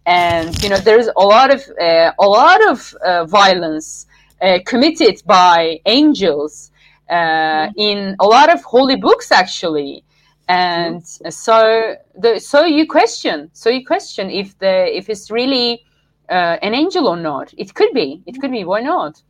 [0.06, 4.08] And, you know, there's a lot of, uh, a lot of uh, violence
[4.42, 6.72] uh, committed by angels
[7.10, 10.04] uh, in a lot of holy books actually.
[10.50, 15.86] And so the so you question so you question if the if it's really
[16.30, 17.54] uh, an angel or not.
[17.58, 18.22] It could be.
[18.26, 18.64] It could be.
[18.64, 19.22] Why not?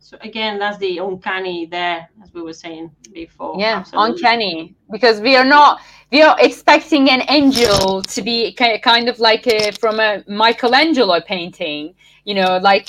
[0.00, 3.56] So again that's the uncanny there as we were saying before.
[3.58, 4.12] Yeah Absolutely.
[4.12, 4.74] uncanny.
[4.90, 9.72] Because we are not we are expecting an angel to be kind of like a,
[9.72, 11.94] from a Michelangelo painting,
[12.24, 12.88] you know, like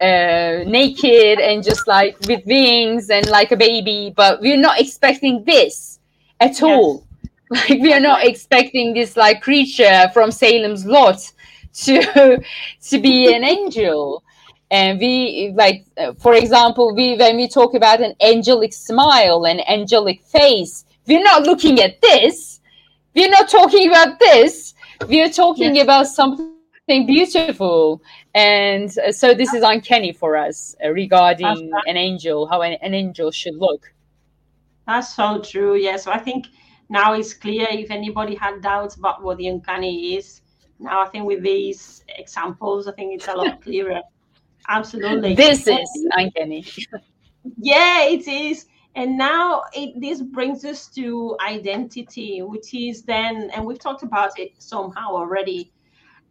[0.00, 4.12] uh, naked and just like with wings and like a baby.
[4.14, 5.98] But we're not expecting this
[6.40, 6.62] at yes.
[6.62, 7.04] all.
[7.50, 11.32] Like we are not expecting this like creature from Salem's Lot
[11.84, 12.42] to
[12.88, 14.22] to be an angel.
[14.70, 19.60] And we like, uh, for example, we when we talk about an angelic smile, an
[19.60, 22.60] angelic face, we're not looking at this.
[23.14, 24.74] We're not talking about this.
[25.08, 25.84] We're talking yes.
[25.84, 26.57] about something
[26.88, 28.02] beautiful.
[28.34, 32.94] And uh, so this is uncanny for us uh, regarding an angel, how an, an
[32.94, 33.92] angel should look.
[34.86, 35.76] That's so true.
[35.76, 36.46] Yes, yeah, so I think
[36.88, 40.40] now it's clear if anybody had doubts about what the uncanny is.
[40.80, 44.00] Now I think with these examples, I think it's a lot clearer.
[44.68, 45.34] Absolutely.
[45.34, 46.64] This is uncanny.
[47.58, 48.66] yeah, it is.
[48.94, 54.38] And now it, this brings us to identity, which is then, and we've talked about
[54.38, 55.70] it somehow already,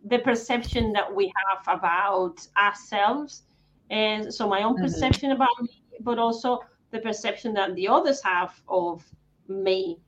[0.10, 3.44] the perception that we have about ourselves.
[3.90, 4.84] And so my own mm-hmm.
[4.84, 6.60] perception about me, but also
[6.92, 9.04] the perception that the others have of
[9.48, 10.00] me.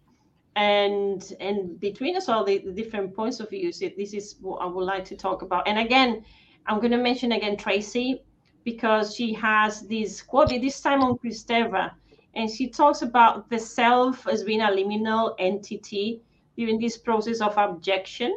[0.56, 4.58] And and between us all the, the different points of view, so this is what
[4.58, 5.68] I would like to talk about.
[5.68, 6.26] And again,
[6.66, 8.24] I'm going to mention again Tracy
[8.66, 11.92] because she has this quote this time on Kristeva
[12.36, 16.22] and she talks about the self as being a liminal entity
[16.56, 18.34] during this process of abjection.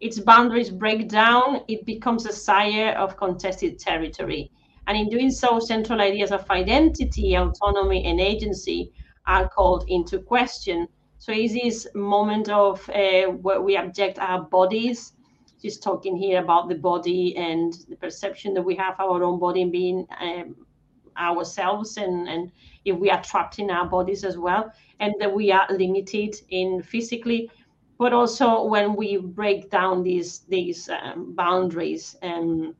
[0.00, 4.50] Its boundaries break down, it becomes a sire of contested territory.
[4.86, 8.92] And in doing so, central ideas of identity, autonomy, and agency
[9.26, 10.88] are called into question.
[11.18, 15.12] So, is this moment of uh, where we object our bodies?
[15.60, 19.66] She's talking here about the body and the perception that we have our own body
[19.66, 20.56] being um,
[21.18, 22.50] ourselves and, and
[22.84, 26.82] if we are trapped in our bodies as well and that we are limited in
[26.82, 27.50] physically
[28.00, 32.74] but also when we break down these these um, boundaries and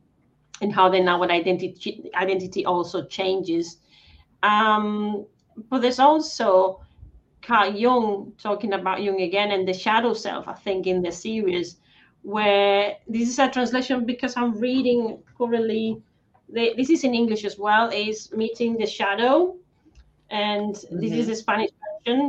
[0.63, 3.77] and how then our identity identity also changes
[4.43, 5.27] um,
[5.69, 6.81] but there's also
[7.43, 11.77] Carl Jung talking about Jung again and the shadow self I think in the series
[12.23, 16.03] where this is a translation because I'm reading currently
[16.53, 19.57] the, this is in English as well, is Meeting the Shadow.
[20.31, 21.01] And mm-hmm.
[21.01, 21.33] this is mm-hmm.
[21.33, 21.71] a Spanish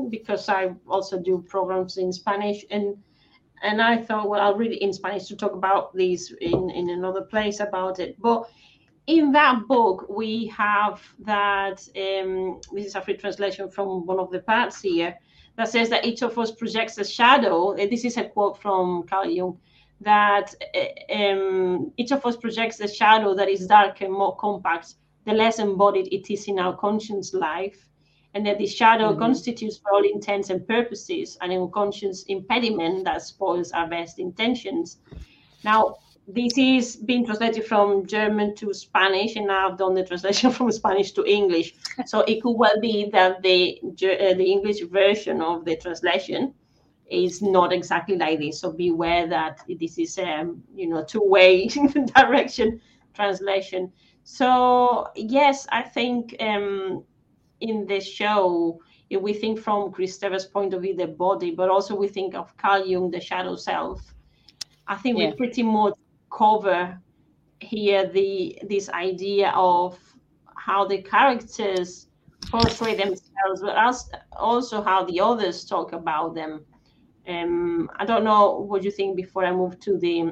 [0.09, 2.65] because I also do programs in Spanish.
[2.69, 2.97] And
[3.63, 6.89] and I thought, well, I'll read it in Spanish to talk about this in, in
[6.89, 8.19] another place about it.
[8.19, 8.49] But
[9.05, 14.31] in that book, we have that um, this is a free translation from one of
[14.31, 15.15] the parts here
[15.57, 17.75] that says that each of us projects a shadow.
[17.75, 19.57] This is a quote from Carl Jung
[20.01, 24.95] that eh, um, each of us projects a shadow that is darker, and more compact,
[25.25, 27.87] the less embodied it is in our conscious life.
[28.33, 29.19] And that the shadow mm-hmm.
[29.19, 34.99] constitutes, for all intents and purposes, an unconscious impediment that spoils our best intentions.
[35.63, 40.51] Now, this is being translated from German to Spanish, and now I've done the translation
[40.57, 41.73] from Spanish to English.
[42.05, 46.53] So it could well be that the uh, the English version of the translation
[47.09, 48.61] is not exactly like this.
[48.61, 51.67] So beware that this is um, you know two-way
[52.15, 52.79] direction
[53.13, 53.91] translation.
[54.23, 57.03] So yes, I think um,
[57.61, 61.95] in the show, if we think from Kristeva's point of view, the body, but also
[61.95, 64.13] we think of Carl Jung, the shadow self.
[64.87, 65.29] I think yeah.
[65.29, 65.93] we pretty much
[66.31, 66.99] cover
[67.59, 69.99] here the this idea of
[70.55, 72.07] how the characters
[72.49, 73.75] portray themselves, but
[74.33, 76.65] also how the others talk about them.
[77.27, 80.31] Um, I don't know what you think before I move to the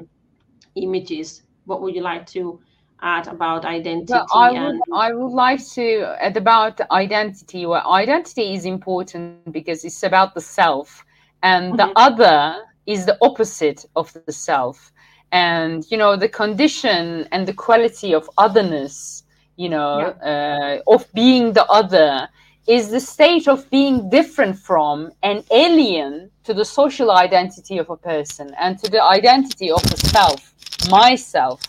[0.74, 1.42] images.
[1.64, 2.60] What would you like to
[3.02, 4.12] add about identity?
[4.12, 4.80] Well, I, and...
[4.88, 7.66] would, I would like to add about identity.
[7.66, 11.04] Well, identity is important because it's about the self,
[11.42, 11.76] and mm-hmm.
[11.76, 14.92] the other is the opposite of the self.
[15.32, 19.22] And you know the condition and the quality of otherness,
[19.56, 20.80] you know, yeah.
[20.88, 22.28] uh, of being the other
[22.66, 27.96] is the state of being different from and alien to the social identity of a
[27.96, 30.54] person and to the identity of the self,
[30.90, 31.60] myself.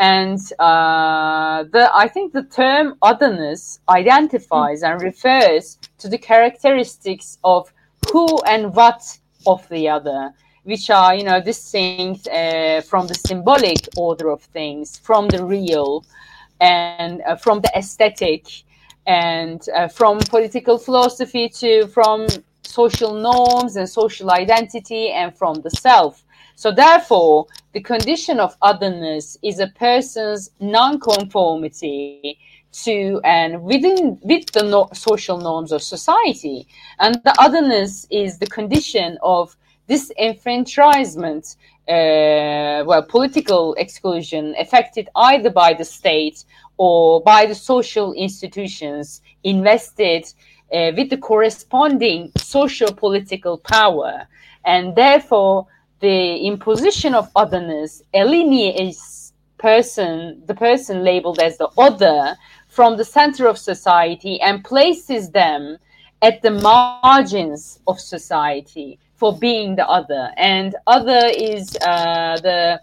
[0.00, 7.70] And uh, the, I think the term otherness identifies and refers to the characteristics of
[8.10, 9.02] who and what
[9.46, 10.32] of the other,
[10.64, 16.02] which are, you know, distinct uh, from the symbolic order of things, from the real,
[16.62, 18.46] and uh, from the aesthetic,
[19.06, 22.26] and uh, from political philosophy to from
[22.62, 26.24] social norms and social identity and from the self.
[26.60, 32.38] So therefore, the condition of otherness is a person's non-conformity
[32.84, 36.68] to and within with the no, social norms of society.
[36.98, 39.56] And the otherness is the condition of
[39.88, 41.56] disenfranchisement
[41.88, 46.44] uh, well political exclusion affected either by the state
[46.76, 50.26] or by the social institutions invested
[50.74, 54.28] uh, with the corresponding social political power.
[54.66, 55.66] And therefore
[56.00, 62.34] the imposition of otherness alienates person the person labeled as the other
[62.66, 65.76] from the center of society and places them
[66.22, 70.30] at the margins of society for being the other.
[70.36, 72.80] And other is uh, the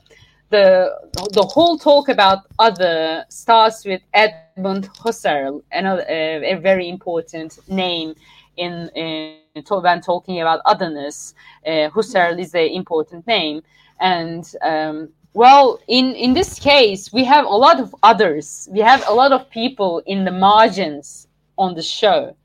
[0.50, 0.92] the
[1.34, 8.14] the whole talk about other starts with Edmund Husserl, another a very important name
[8.56, 11.34] in, in when talking about otherness.
[11.66, 13.62] Uh, Husserl is an important name,
[14.00, 18.68] and um, well, in in this case, we have a lot of others.
[18.72, 21.28] We have a lot of people in the margins
[21.58, 22.36] on the show.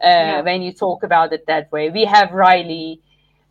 [0.00, 0.40] Uh, yeah.
[0.42, 3.00] When you talk about it that way, we have Riley,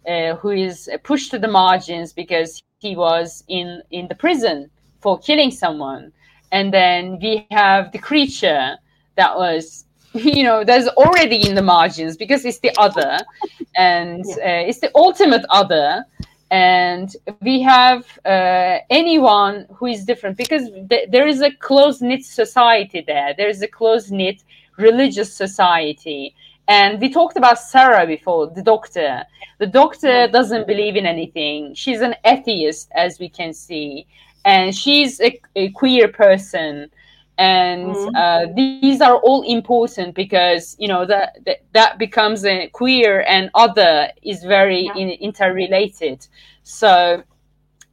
[0.07, 4.69] uh, who is pushed to the margins because he was in in the prison
[5.01, 6.13] for killing someone,
[6.51, 8.77] and then we have the creature
[9.15, 9.86] that was
[10.37, 13.17] you know that's already in the margins because it's the other
[13.75, 14.35] and yeah.
[14.35, 16.03] uh, it's the ultimate other
[16.49, 22.23] and we have uh, anyone who is different because th- there is a close knit
[22.23, 23.33] society there.
[23.35, 24.43] There is a close knit
[24.77, 26.33] religious society.
[26.69, 29.23] And we talked about Sarah before, the doctor.
[29.57, 31.73] The doctor doesn't believe in anything.
[31.73, 34.05] She's an atheist, as we can see.
[34.45, 36.89] And she's a, a queer person
[37.37, 38.15] and mm-hmm.
[38.15, 43.49] uh, these are all important because you know that that, that becomes a queer and
[43.53, 44.95] other is very yeah.
[44.95, 46.27] in, interrelated
[46.63, 47.23] so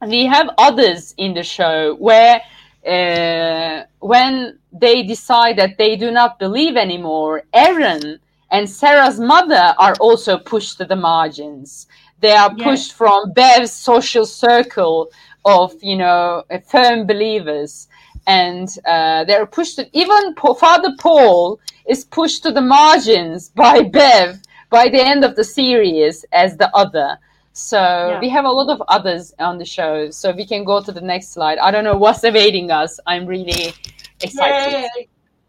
[0.07, 2.41] we have others in the show where
[2.87, 8.19] uh, when they decide that they do not believe anymore Erin
[8.51, 11.87] and sarah's mother are also pushed to the margins
[12.19, 12.63] they are yes.
[12.63, 15.09] pushed from bev's social circle
[15.45, 17.87] of you know firm believers
[18.27, 24.41] and uh, they're pushed to, even Father Paul is pushed to the margins by Bev
[24.69, 27.17] by the end of the series as the other.
[27.53, 28.19] So yeah.
[28.19, 30.09] we have a lot of others on the show.
[30.09, 31.57] So we can go to the next slide.
[31.59, 32.99] I don't know what's awaiting us.
[33.05, 33.73] I'm really
[34.21, 34.89] excited.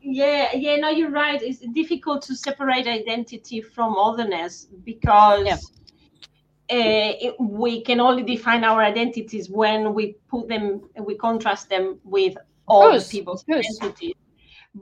[0.01, 0.77] Yeah, yeah, yeah.
[0.77, 1.43] No, you're right.
[1.43, 5.47] It's difficult to separate identity from otherness because.
[5.47, 5.59] Yeah.
[6.69, 12.01] Uh, it, we can only define our identities when we put them, we contrast them
[12.03, 14.15] with all the people's identities.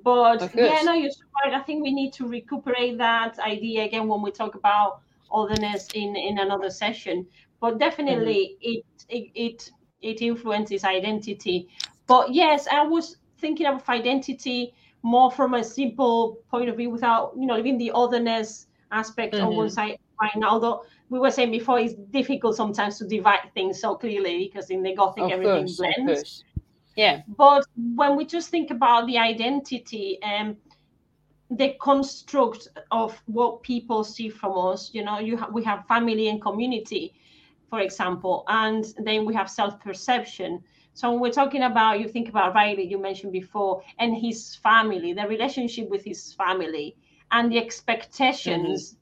[0.03, 1.11] But yeah, no, you're
[1.45, 1.55] right.
[1.55, 5.01] I think we need to recuperate that idea again when we talk about
[5.33, 7.27] otherness in in another session.
[7.61, 8.73] But definitely, mm-hmm.
[8.73, 9.71] it, it it
[10.03, 11.69] it influences identity.
[12.07, 17.33] But yes, I was thinking of identity more from a simple point of view, without
[17.39, 19.47] you know leaving the otherness aspect mm-hmm.
[19.47, 20.51] on one side right now.
[20.51, 24.83] Although we were saying before, it's difficult sometimes to divide things so clearly because in
[24.83, 26.45] the Gothic of everything course, blends.
[26.97, 27.23] Yeah.
[27.27, 27.67] But
[27.97, 34.29] when we just think about the identity and um, the construct of what people see
[34.29, 37.15] from us, you know, you ha- we have family and community,
[37.69, 40.63] for example, and then we have self-perception.
[40.95, 45.13] So when we're talking about, you think about Riley, you mentioned before, and his family,
[45.13, 46.97] the relationship with his family,
[47.33, 48.97] and the expectations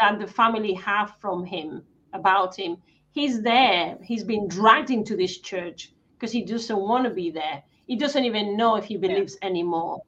[0.00, 0.16] mm-hmm.
[0.16, 1.82] that the family have from him
[2.14, 2.78] about him.
[3.10, 3.98] He's there.
[4.02, 7.62] He's been dragged into this church because he doesn't want to be there.
[7.86, 9.48] He doesn't even know if he believes yeah.
[9.48, 10.02] anymore.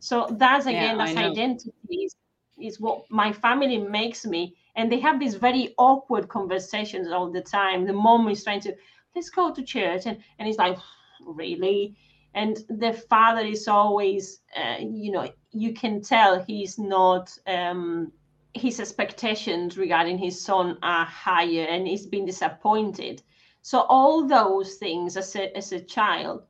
[0.00, 2.16] So that's again, yeah, that's identity is,
[2.58, 4.54] is what my family makes me.
[4.76, 7.86] And they have these very awkward conversations all the time.
[7.86, 8.74] The mom is trying to,
[9.14, 10.02] let's go to church.
[10.06, 10.76] And, and he's like,
[11.24, 11.96] really?
[12.34, 18.12] And the father is always, uh, you know, you can tell he's not, um,
[18.52, 23.22] his expectations regarding his son are higher and he's been disappointed
[23.64, 26.42] so all those things as a, as a child,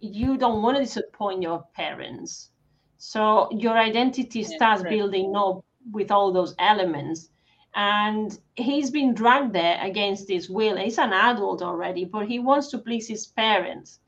[0.00, 2.48] you don't want to disappoint your parents.
[2.96, 5.62] So your identity starts building up
[5.92, 7.28] with all those elements.
[7.74, 10.78] And he's been dragged there against his will.
[10.78, 14.00] He's an adult already, but he wants to please his parents.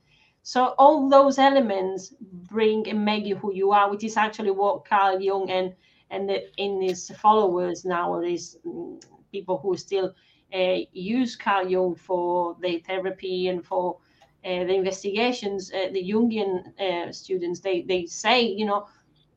[0.42, 4.86] So all those elements bring and make you who you are, which is actually what
[4.86, 5.74] Carl Jung and
[6.08, 10.14] and the, in his followers now, nowadays, mm, people who still
[10.55, 13.98] uh, use Carl Jung for the therapy and for
[14.44, 18.86] uh, the investigations, uh, the Jungian students, they, they say, you know,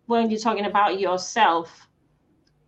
[0.07, 1.87] when you're talking about yourself,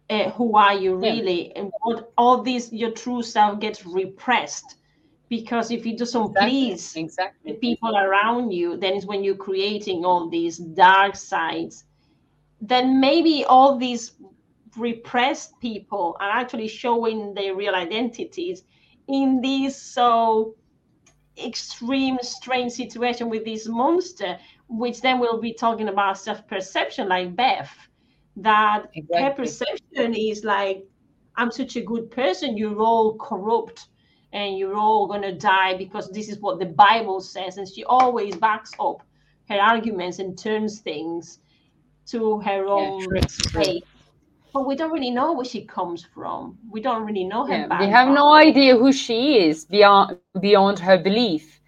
[0.09, 1.61] uh, who are you really yeah.
[1.61, 4.75] and what all this your true self gets repressed
[5.29, 6.49] because if you doesn't exactly.
[6.49, 7.51] please exactly.
[7.51, 11.83] the people around you then it's when you're creating all these dark sides
[12.61, 14.13] then maybe all these
[14.77, 18.63] repressed people are actually showing their real identities
[19.07, 20.55] in this so
[21.37, 24.37] extreme strange situation with this monster
[24.69, 27.69] which then we'll be talking about self-perception like Bev
[28.35, 29.23] that exactly.
[29.23, 30.83] her perception is like
[31.35, 33.87] i'm such a good person you're all corrupt
[34.33, 37.57] and you're all going to die because this is what the bible says.
[37.57, 39.01] And she always backs up
[39.49, 41.39] her arguments and turns things
[42.07, 43.79] to her own yeah,
[44.57, 46.57] but we don't really know where she comes from.
[46.71, 47.53] We don't really know her.
[47.53, 51.61] Yeah, we have no idea who she is beyond beyond her belief,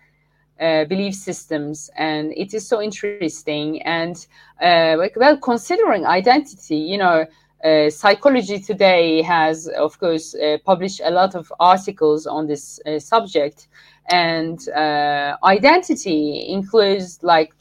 [0.59, 3.79] uh, belief systems, and it is so interesting.
[3.83, 4.15] And
[4.59, 7.27] uh, well, considering identity, you know.
[7.63, 12.97] Uh, psychology today has, of course, uh, published a lot of articles on this uh,
[12.97, 13.67] subject,
[14.09, 17.53] and uh, identity includes like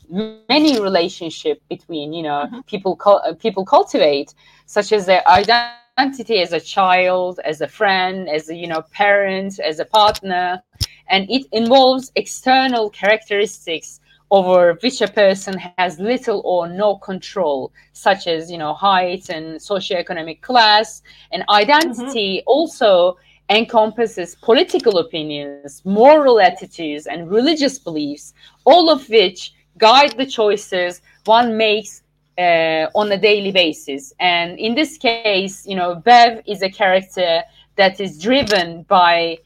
[0.48, 2.60] many relationship between you know mm-hmm.
[2.60, 2.96] people
[3.40, 4.34] people cultivate
[4.66, 9.58] such as their identity as a child, as a friend, as a you know parent,
[9.58, 10.62] as a partner,
[11.08, 14.00] and it involves external characteristics
[14.30, 19.58] over which a person has little or no control, such as you know height and
[19.58, 21.02] socioeconomic class.
[21.32, 22.48] And identity mm-hmm.
[22.48, 23.18] also
[23.50, 31.56] encompasses political opinions, moral attitudes, and religious beliefs, all of which guide the choices one
[31.56, 32.02] makes
[32.38, 34.12] uh, on a daily basis.
[34.20, 37.42] And in this case, you know, Bev is a character
[37.76, 39.38] that is driven by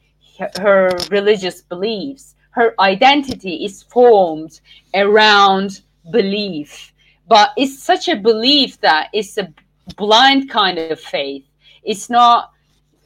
[0.60, 2.34] her religious beliefs.
[2.52, 4.60] Her identity is formed
[4.94, 6.92] around belief,
[7.28, 9.52] but it's such a belief that it's a
[9.96, 11.44] blind kind of faith.
[11.82, 12.52] It's not,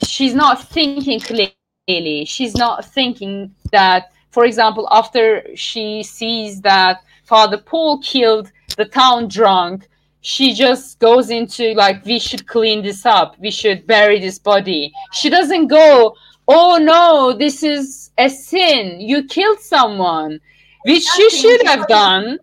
[0.07, 2.25] she's not thinking clearly.
[2.25, 9.29] She's not thinking that, for example, after she sees that Father Paul killed the town
[9.29, 9.89] drunk
[10.27, 14.93] she just goes into like we should clean this up we should bury this body
[15.13, 16.17] she doesn't go
[16.49, 19.01] oh no this is a sin.
[19.01, 20.41] You killed someone
[20.85, 22.39] which you should have done.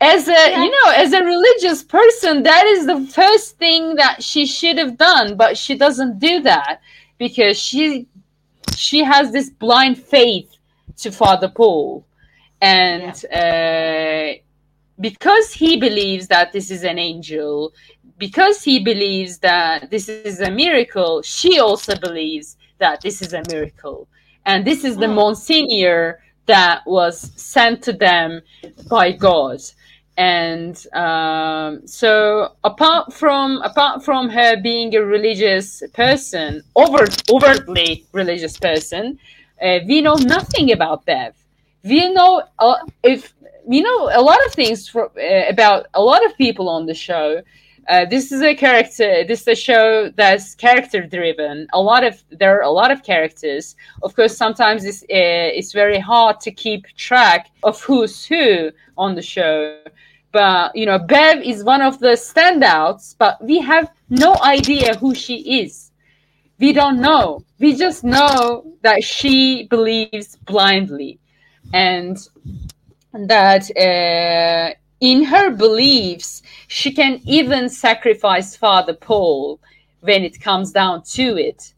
[0.00, 4.46] As a you know as a religious person that is the first thing that she
[4.46, 6.80] should have done but she doesn't do that
[7.18, 8.06] because she
[8.76, 10.54] she has this blind faith
[10.98, 12.04] to father paul.
[12.60, 14.34] And yeah.
[14.36, 14.42] uh
[15.00, 17.72] because he believes that this is an angel,
[18.18, 23.42] because he believes that this is a miracle, she also believes that this is a
[23.48, 24.08] miracle.
[24.46, 25.14] And this is the oh.
[25.14, 28.40] Monsignor that was sent to them
[28.88, 29.60] by God.
[30.16, 38.58] And um, so, apart from apart from her being a religious person, overt, overtly religious
[38.58, 39.16] person,
[39.62, 41.36] uh, we know nothing about Bev.
[41.84, 43.32] We know uh, if
[43.68, 46.94] you know a lot of things for, uh, about a lot of people on the
[46.94, 47.40] show.
[47.88, 49.24] Uh, this is a character.
[49.24, 51.66] This is a show that's character driven.
[51.72, 53.76] A lot of there are a lot of characters.
[54.02, 59.14] Of course, sometimes it's uh, it's very hard to keep track of who's who on
[59.14, 59.80] the show.
[60.32, 63.14] But you know, Bev is one of the standouts.
[63.16, 65.90] But we have no idea who she is.
[66.58, 67.42] We don't know.
[67.58, 71.20] We just know that she believes blindly,
[71.72, 72.18] and
[73.14, 79.60] that uh, in her beliefs, she can even sacrifice Father Paul
[80.00, 81.72] when it comes down to it.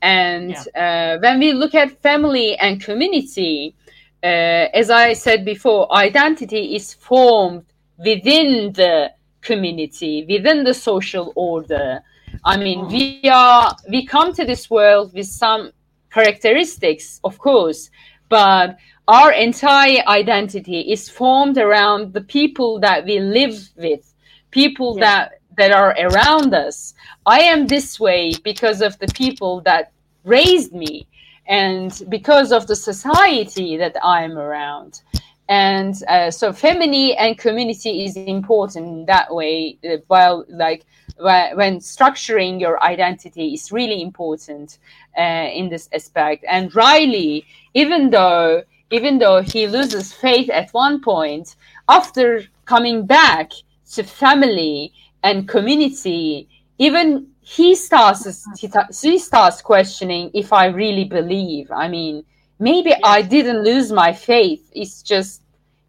[0.00, 1.16] And yeah.
[1.16, 3.74] uh, when we look at family and community,
[4.22, 7.64] uh, as I said before, identity is formed
[7.98, 9.12] within the
[9.42, 12.00] community, within the social order.
[12.44, 12.86] I mean, oh.
[12.86, 15.72] we are we come to this world with some
[16.12, 17.90] characteristics, of course,
[18.28, 18.76] but
[19.08, 24.12] our entire identity is formed around the people that we live with,
[24.50, 25.04] people yeah.
[25.04, 26.94] that that are around us.
[27.26, 29.92] I am this way because of the people that
[30.24, 31.06] raised me
[31.46, 35.02] and because of the society that I'm around.
[35.48, 39.76] And uh, so, family and community is important that way.
[39.84, 40.86] Uh, while, like,
[41.18, 44.78] when structuring your identity is really important
[45.18, 46.44] uh, in this aspect.
[46.48, 47.44] And Riley,
[47.74, 48.62] even though
[48.92, 51.56] even though he loses faith at one point,
[51.88, 53.50] after coming back
[53.94, 54.92] to family
[55.24, 56.46] and community,
[56.78, 61.72] even he starts he, starts questioning if I really believe.
[61.72, 62.22] I mean,
[62.58, 63.00] maybe yes.
[63.02, 64.70] I didn't lose my faith.
[64.72, 65.42] It's just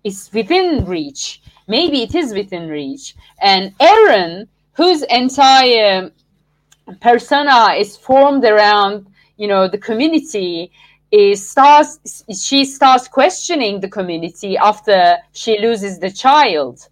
[0.06, 1.42] it's within reach.
[1.68, 3.16] Maybe it is within reach.
[3.42, 6.10] And Erin, whose entire
[7.02, 10.72] persona is formed around you know the community
[11.14, 16.90] is starts she starts questioning the community after she loses the child.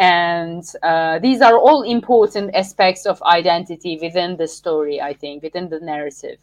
[0.00, 5.68] And uh, these are all important aspects of identity within the story i think within
[5.68, 6.38] the narrative.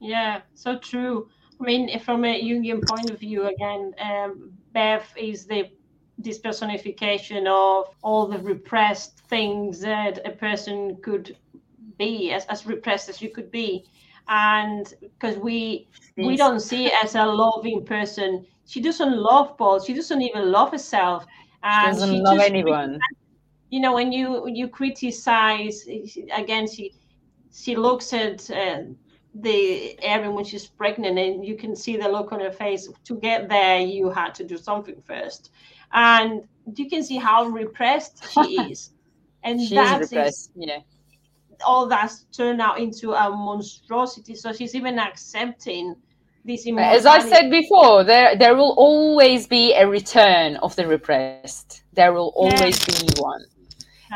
[0.00, 1.28] Yeah so true.
[1.60, 5.70] I mean from a jungian point of view again um, Bev is the
[6.18, 11.36] this personification of all the repressed things that a person could
[11.98, 13.84] be as, as repressed as you could be
[14.28, 16.26] and because we yes.
[16.26, 18.46] we don't see as a loving person.
[18.66, 19.80] She doesn't love paul.
[19.80, 21.26] She doesn't even love herself.
[21.62, 22.98] And she doesn't she love anyone.
[23.70, 25.84] You know when you you criticize
[26.32, 26.94] again she
[27.52, 28.82] she looks at uh,
[29.34, 32.88] the Erin when she's pregnant and you can see the look on her face.
[33.02, 35.50] To get there you had to do something first.
[35.92, 36.46] And
[36.76, 38.90] you can see how repressed she is.
[39.42, 40.78] And she that's is yeah
[41.66, 44.34] all that's turned out into a monstrosity.
[44.34, 45.96] So she's even accepting
[46.44, 51.82] this as i said before there there will always be a return of the repressed.
[51.94, 53.00] There will always yeah.
[53.00, 53.44] be one.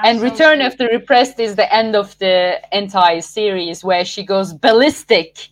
[0.05, 4.53] And return of the repressed is the end of the entire series where she goes
[4.53, 5.49] ballistic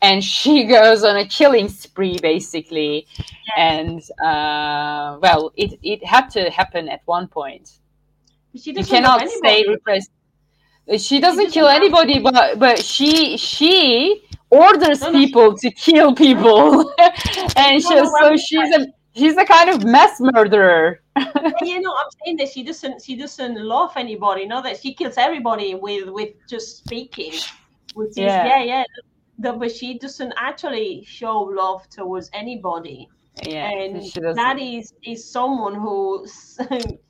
[0.00, 3.06] and she goes on a killing spree basically.
[3.18, 3.28] Yes.
[3.56, 7.80] and uh, well it, it had to happen at one point.
[8.52, 10.10] You cannot stay repressed
[10.98, 16.92] she doesn't kill anybody but but she she orders people to kill people.
[17.56, 21.00] And she, so she's a she's a kind of mass murderer.
[21.62, 25.16] You know i'm saying that she doesn't she doesn't love anybody know that she kills
[25.16, 27.34] everybody with with just speaking.
[27.94, 28.46] Which is yeah.
[28.46, 28.84] yeah, yeah.
[29.38, 33.08] The, but she doesn't actually show love towards anybody.
[33.42, 34.02] Yeah, and
[34.36, 36.26] that is is someone who,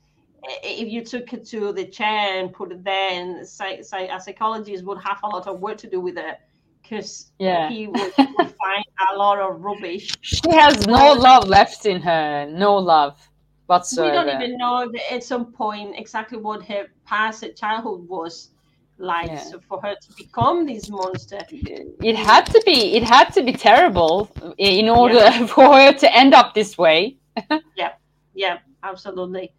[0.63, 4.19] if you took it to the chair and put it there, and say, say a
[4.19, 6.39] psychologist would have a lot of work to do with it
[6.81, 7.69] because yeah.
[7.69, 10.13] he would, would find a lot of rubbish.
[10.21, 13.19] She has no love left in her, no love
[13.65, 14.25] whatsoever.
[14.25, 18.49] We don't even know at some point exactly what her past childhood was
[18.97, 19.39] like yeah.
[19.39, 23.51] so for her to become this monster it had to be it had to be
[23.51, 25.45] terrible in order yeah.
[25.47, 27.17] for her to end up this way
[27.75, 27.91] yeah
[28.33, 29.51] yeah absolutely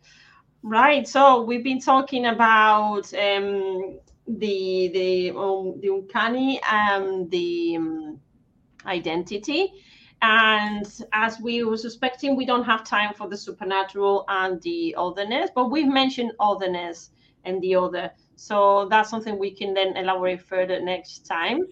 [0.62, 8.20] right so we've been talking about um the the um, the uncanny and the um,
[8.86, 9.72] identity
[10.22, 15.50] and as we were suspecting we don't have time for the supernatural and the otherness
[15.54, 17.10] but we've mentioned otherness
[17.44, 21.66] and the other so that's something we can then elaborate further next time.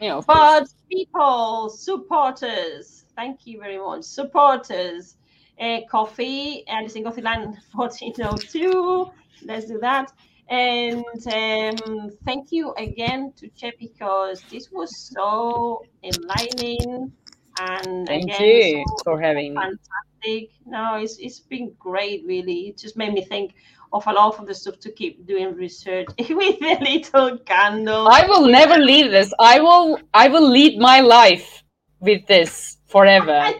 [0.00, 0.74] Yeah, but course.
[0.90, 4.02] people, supporters, thank you very much.
[4.02, 5.16] Supporters,
[5.60, 9.10] uh, Ko-fi, in Gothic Land 1402.
[9.44, 10.12] Let's do that.
[10.48, 17.12] And um, thank you again Tugce because this was so enlightening
[17.58, 19.80] and thank again, you so for having fantastic.
[20.24, 20.50] me.
[20.66, 22.24] No, it's it's been great.
[22.26, 23.54] Really, it just made me think
[23.92, 28.06] of a lot of the stuff to keep doing research with a little candle.
[28.08, 29.32] I will never leave this.
[29.40, 31.64] I will I will lead my life
[32.00, 33.52] with this forever.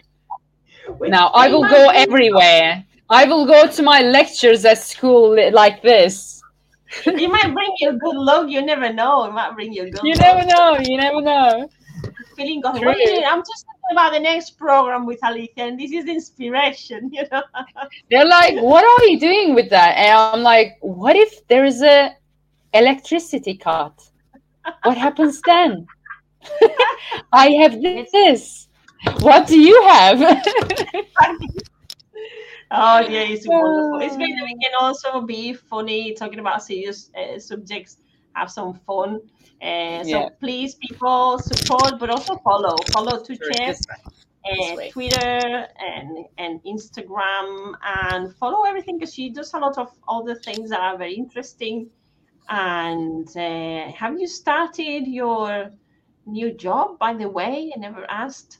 [1.01, 2.83] Now I will go everywhere.
[3.09, 6.41] I will go to my lectures at school like this.
[7.05, 8.49] it might bring you good luck.
[8.49, 9.25] You never know.
[9.25, 10.01] It might bring you a good.
[10.03, 10.21] You luck.
[10.21, 10.77] never know.
[10.79, 11.69] You never know.
[12.35, 12.75] Feeling God.
[12.75, 17.43] I'm just thinking about the next program with Alicia, and this is inspiration, you know.
[18.09, 21.81] They're like, "What are you doing with that?" And I'm like, "What if there is
[21.81, 22.15] a
[22.73, 23.93] electricity cut?
[24.83, 25.87] What happens then?"
[27.33, 28.66] I have this.
[29.19, 30.21] What do you have?
[32.71, 34.01] oh yeah, it's wonderful.
[34.01, 37.97] It's great that we can also be funny, talking about serious uh, subjects,
[38.33, 39.21] have some fun.
[39.61, 40.29] Uh, so yeah.
[40.39, 42.75] please, people support, but also follow.
[42.91, 43.79] Follow Tugce,
[44.45, 50.35] uh, Twitter, and and Instagram, and follow everything because she does a lot of other
[50.35, 51.89] things that are very interesting.
[52.49, 55.71] And uh, have you started your
[56.25, 56.99] new job?
[56.99, 58.59] By the way, I never asked.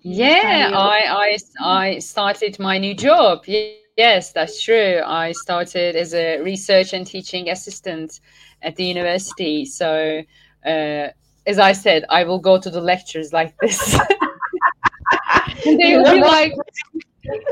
[0.00, 3.44] Yeah, I, I I started my new job.
[3.46, 5.02] Yes, that's true.
[5.04, 8.20] I started as a research and teaching assistant
[8.62, 9.64] at the university.
[9.64, 10.22] So,
[10.64, 11.08] uh,
[11.46, 13.94] as I said, I will go to the lectures like this.
[15.66, 16.52] and they will be like,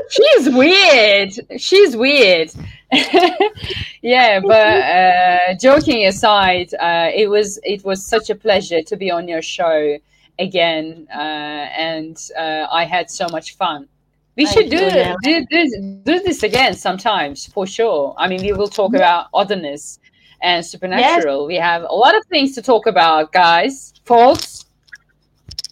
[0.09, 1.33] she's weird.
[1.59, 2.51] She's weird.
[4.01, 9.11] yeah, but uh, joking aside, uh, it was it was such a pleasure to be
[9.11, 9.97] on your show
[10.39, 13.87] again, uh, and uh, I had so much fun.
[14.35, 18.13] We should do, do, do, do this again sometimes for sure.
[18.17, 19.99] I mean, we will talk about otherness
[20.41, 21.41] and supernatural.
[21.41, 21.47] Yes.
[21.47, 23.93] We have a lot of things to talk about, guys.
[24.05, 24.65] Folks,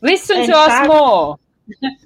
[0.02, 1.38] listen In to fact, us more.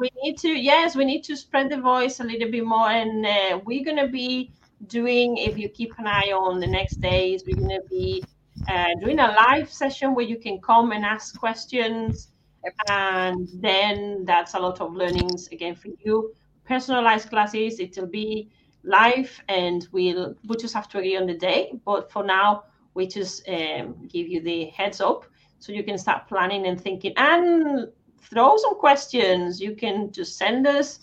[0.00, 3.26] we need to yes we need to spread the voice a little bit more and
[3.26, 4.50] uh, we're going to be
[4.86, 8.24] doing if you keep an eye on the next days we're going to be
[8.68, 12.28] uh, doing a live session where you can come and ask questions.
[12.88, 16.34] And then that's a lot of learnings again for you.
[16.64, 18.50] Personalized classes it'll be
[18.82, 21.72] live and we'll we just have to agree on the day.
[21.84, 25.24] But for now we just um, give you the heads up
[25.58, 27.12] so you can start planning and thinking.
[27.16, 27.88] And
[28.20, 29.60] throw some questions.
[29.60, 31.00] You can just send us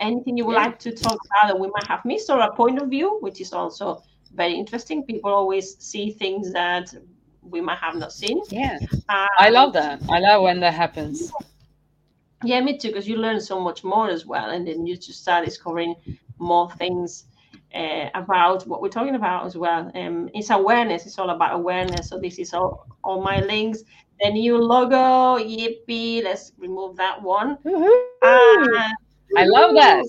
[0.00, 0.66] anything you would yeah.
[0.66, 3.40] like to talk about that we might have missed or a point of view, which
[3.40, 4.02] is also
[4.36, 5.04] very interesting.
[5.04, 6.94] People always see things that
[7.42, 8.42] we might have not seen.
[8.50, 8.78] Yeah.
[9.08, 10.02] Um, I love that.
[10.08, 11.32] I love when that happens.
[12.44, 14.50] Yeah, me too, because you learn so much more as well.
[14.50, 15.94] And then you just start discovering
[16.38, 17.24] more things
[17.74, 19.90] uh, about what we're talking about as well.
[19.94, 21.06] Um, it's awareness.
[21.06, 22.08] It's all about awareness.
[22.08, 23.82] So this is all, all my links
[24.20, 25.38] the new logo.
[25.42, 26.22] Yippee!
[26.22, 27.58] Let's remove that one.
[28.22, 28.92] Uh,
[29.36, 30.02] I love that.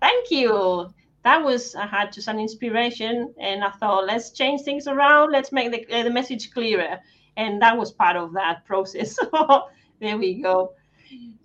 [0.00, 0.92] Thank you.
[1.24, 5.30] That was I had just an inspiration, and I thought let's change things around.
[5.30, 6.98] Let's make the uh, the message clearer,
[7.36, 9.16] and that was part of that process.
[9.16, 9.68] So
[10.00, 10.74] there we go.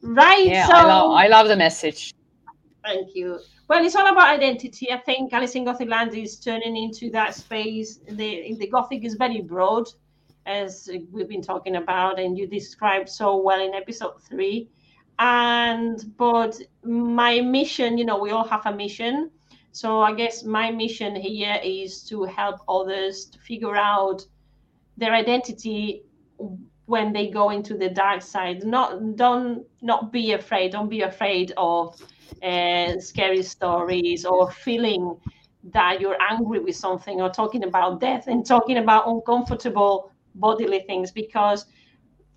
[0.01, 0.45] Right.
[0.45, 2.13] Yeah, so, I love I love the message.
[2.83, 3.39] Thank you.
[3.67, 4.91] Well, it's all about identity.
[4.91, 7.99] I think Alice in Gothic Land is turning into that space.
[8.09, 9.87] The the Gothic is very broad
[10.47, 14.69] as we've been talking about and you described so well in episode three
[15.19, 19.29] and but my mission you know we all have a mission
[19.79, 24.19] so i guess my mission here is to help others to figure out
[24.97, 26.03] their identity
[26.87, 28.65] when they go into the dark side.
[28.65, 32.01] Not don't not be afraid don't be afraid of
[32.41, 35.15] uh, scary stories or feeling
[35.71, 41.11] that you're angry with something or talking about death and talking about uncomfortable bodily things
[41.11, 41.65] because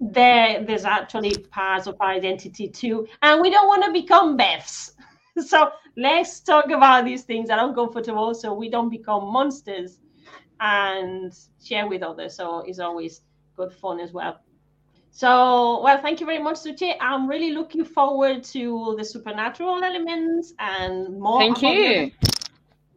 [0.00, 3.06] there there's actually parts of identity too.
[3.22, 4.92] And we don't want to become Bevs
[5.42, 9.98] so let's talk about these things that are uncomfortable so we don't become monsters
[10.60, 11.32] and
[11.62, 12.34] share with others.
[12.34, 13.22] So it's always
[13.56, 14.40] good fun as well.
[15.10, 16.94] So well thank you very much Tugce.
[17.00, 22.12] I'm really looking forward to the supernatural elements and more thank you.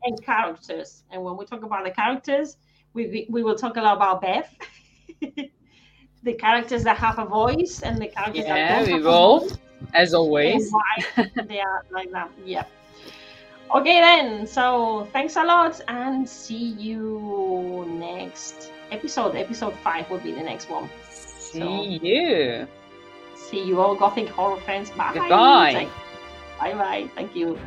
[0.03, 1.03] and characters.
[1.11, 2.57] And when we talk about the characters
[2.93, 4.45] we, we will talk a lot about Bev
[6.23, 9.51] the characters that have a voice and the characters yeah, that don't we will,
[9.93, 10.71] as always.
[11.35, 12.29] they are like that.
[12.45, 12.65] Yeah.
[13.73, 14.45] Okay then.
[14.45, 19.35] So thanks a lot, and see you next episode.
[19.35, 20.89] Episode five will be the next one.
[21.09, 22.67] See so, you.
[23.35, 24.89] See you all, Gothic horror fans.
[24.91, 25.11] Bye.
[25.13, 25.89] Goodbye.
[26.59, 27.09] Bye bye.
[27.15, 27.57] Thank you.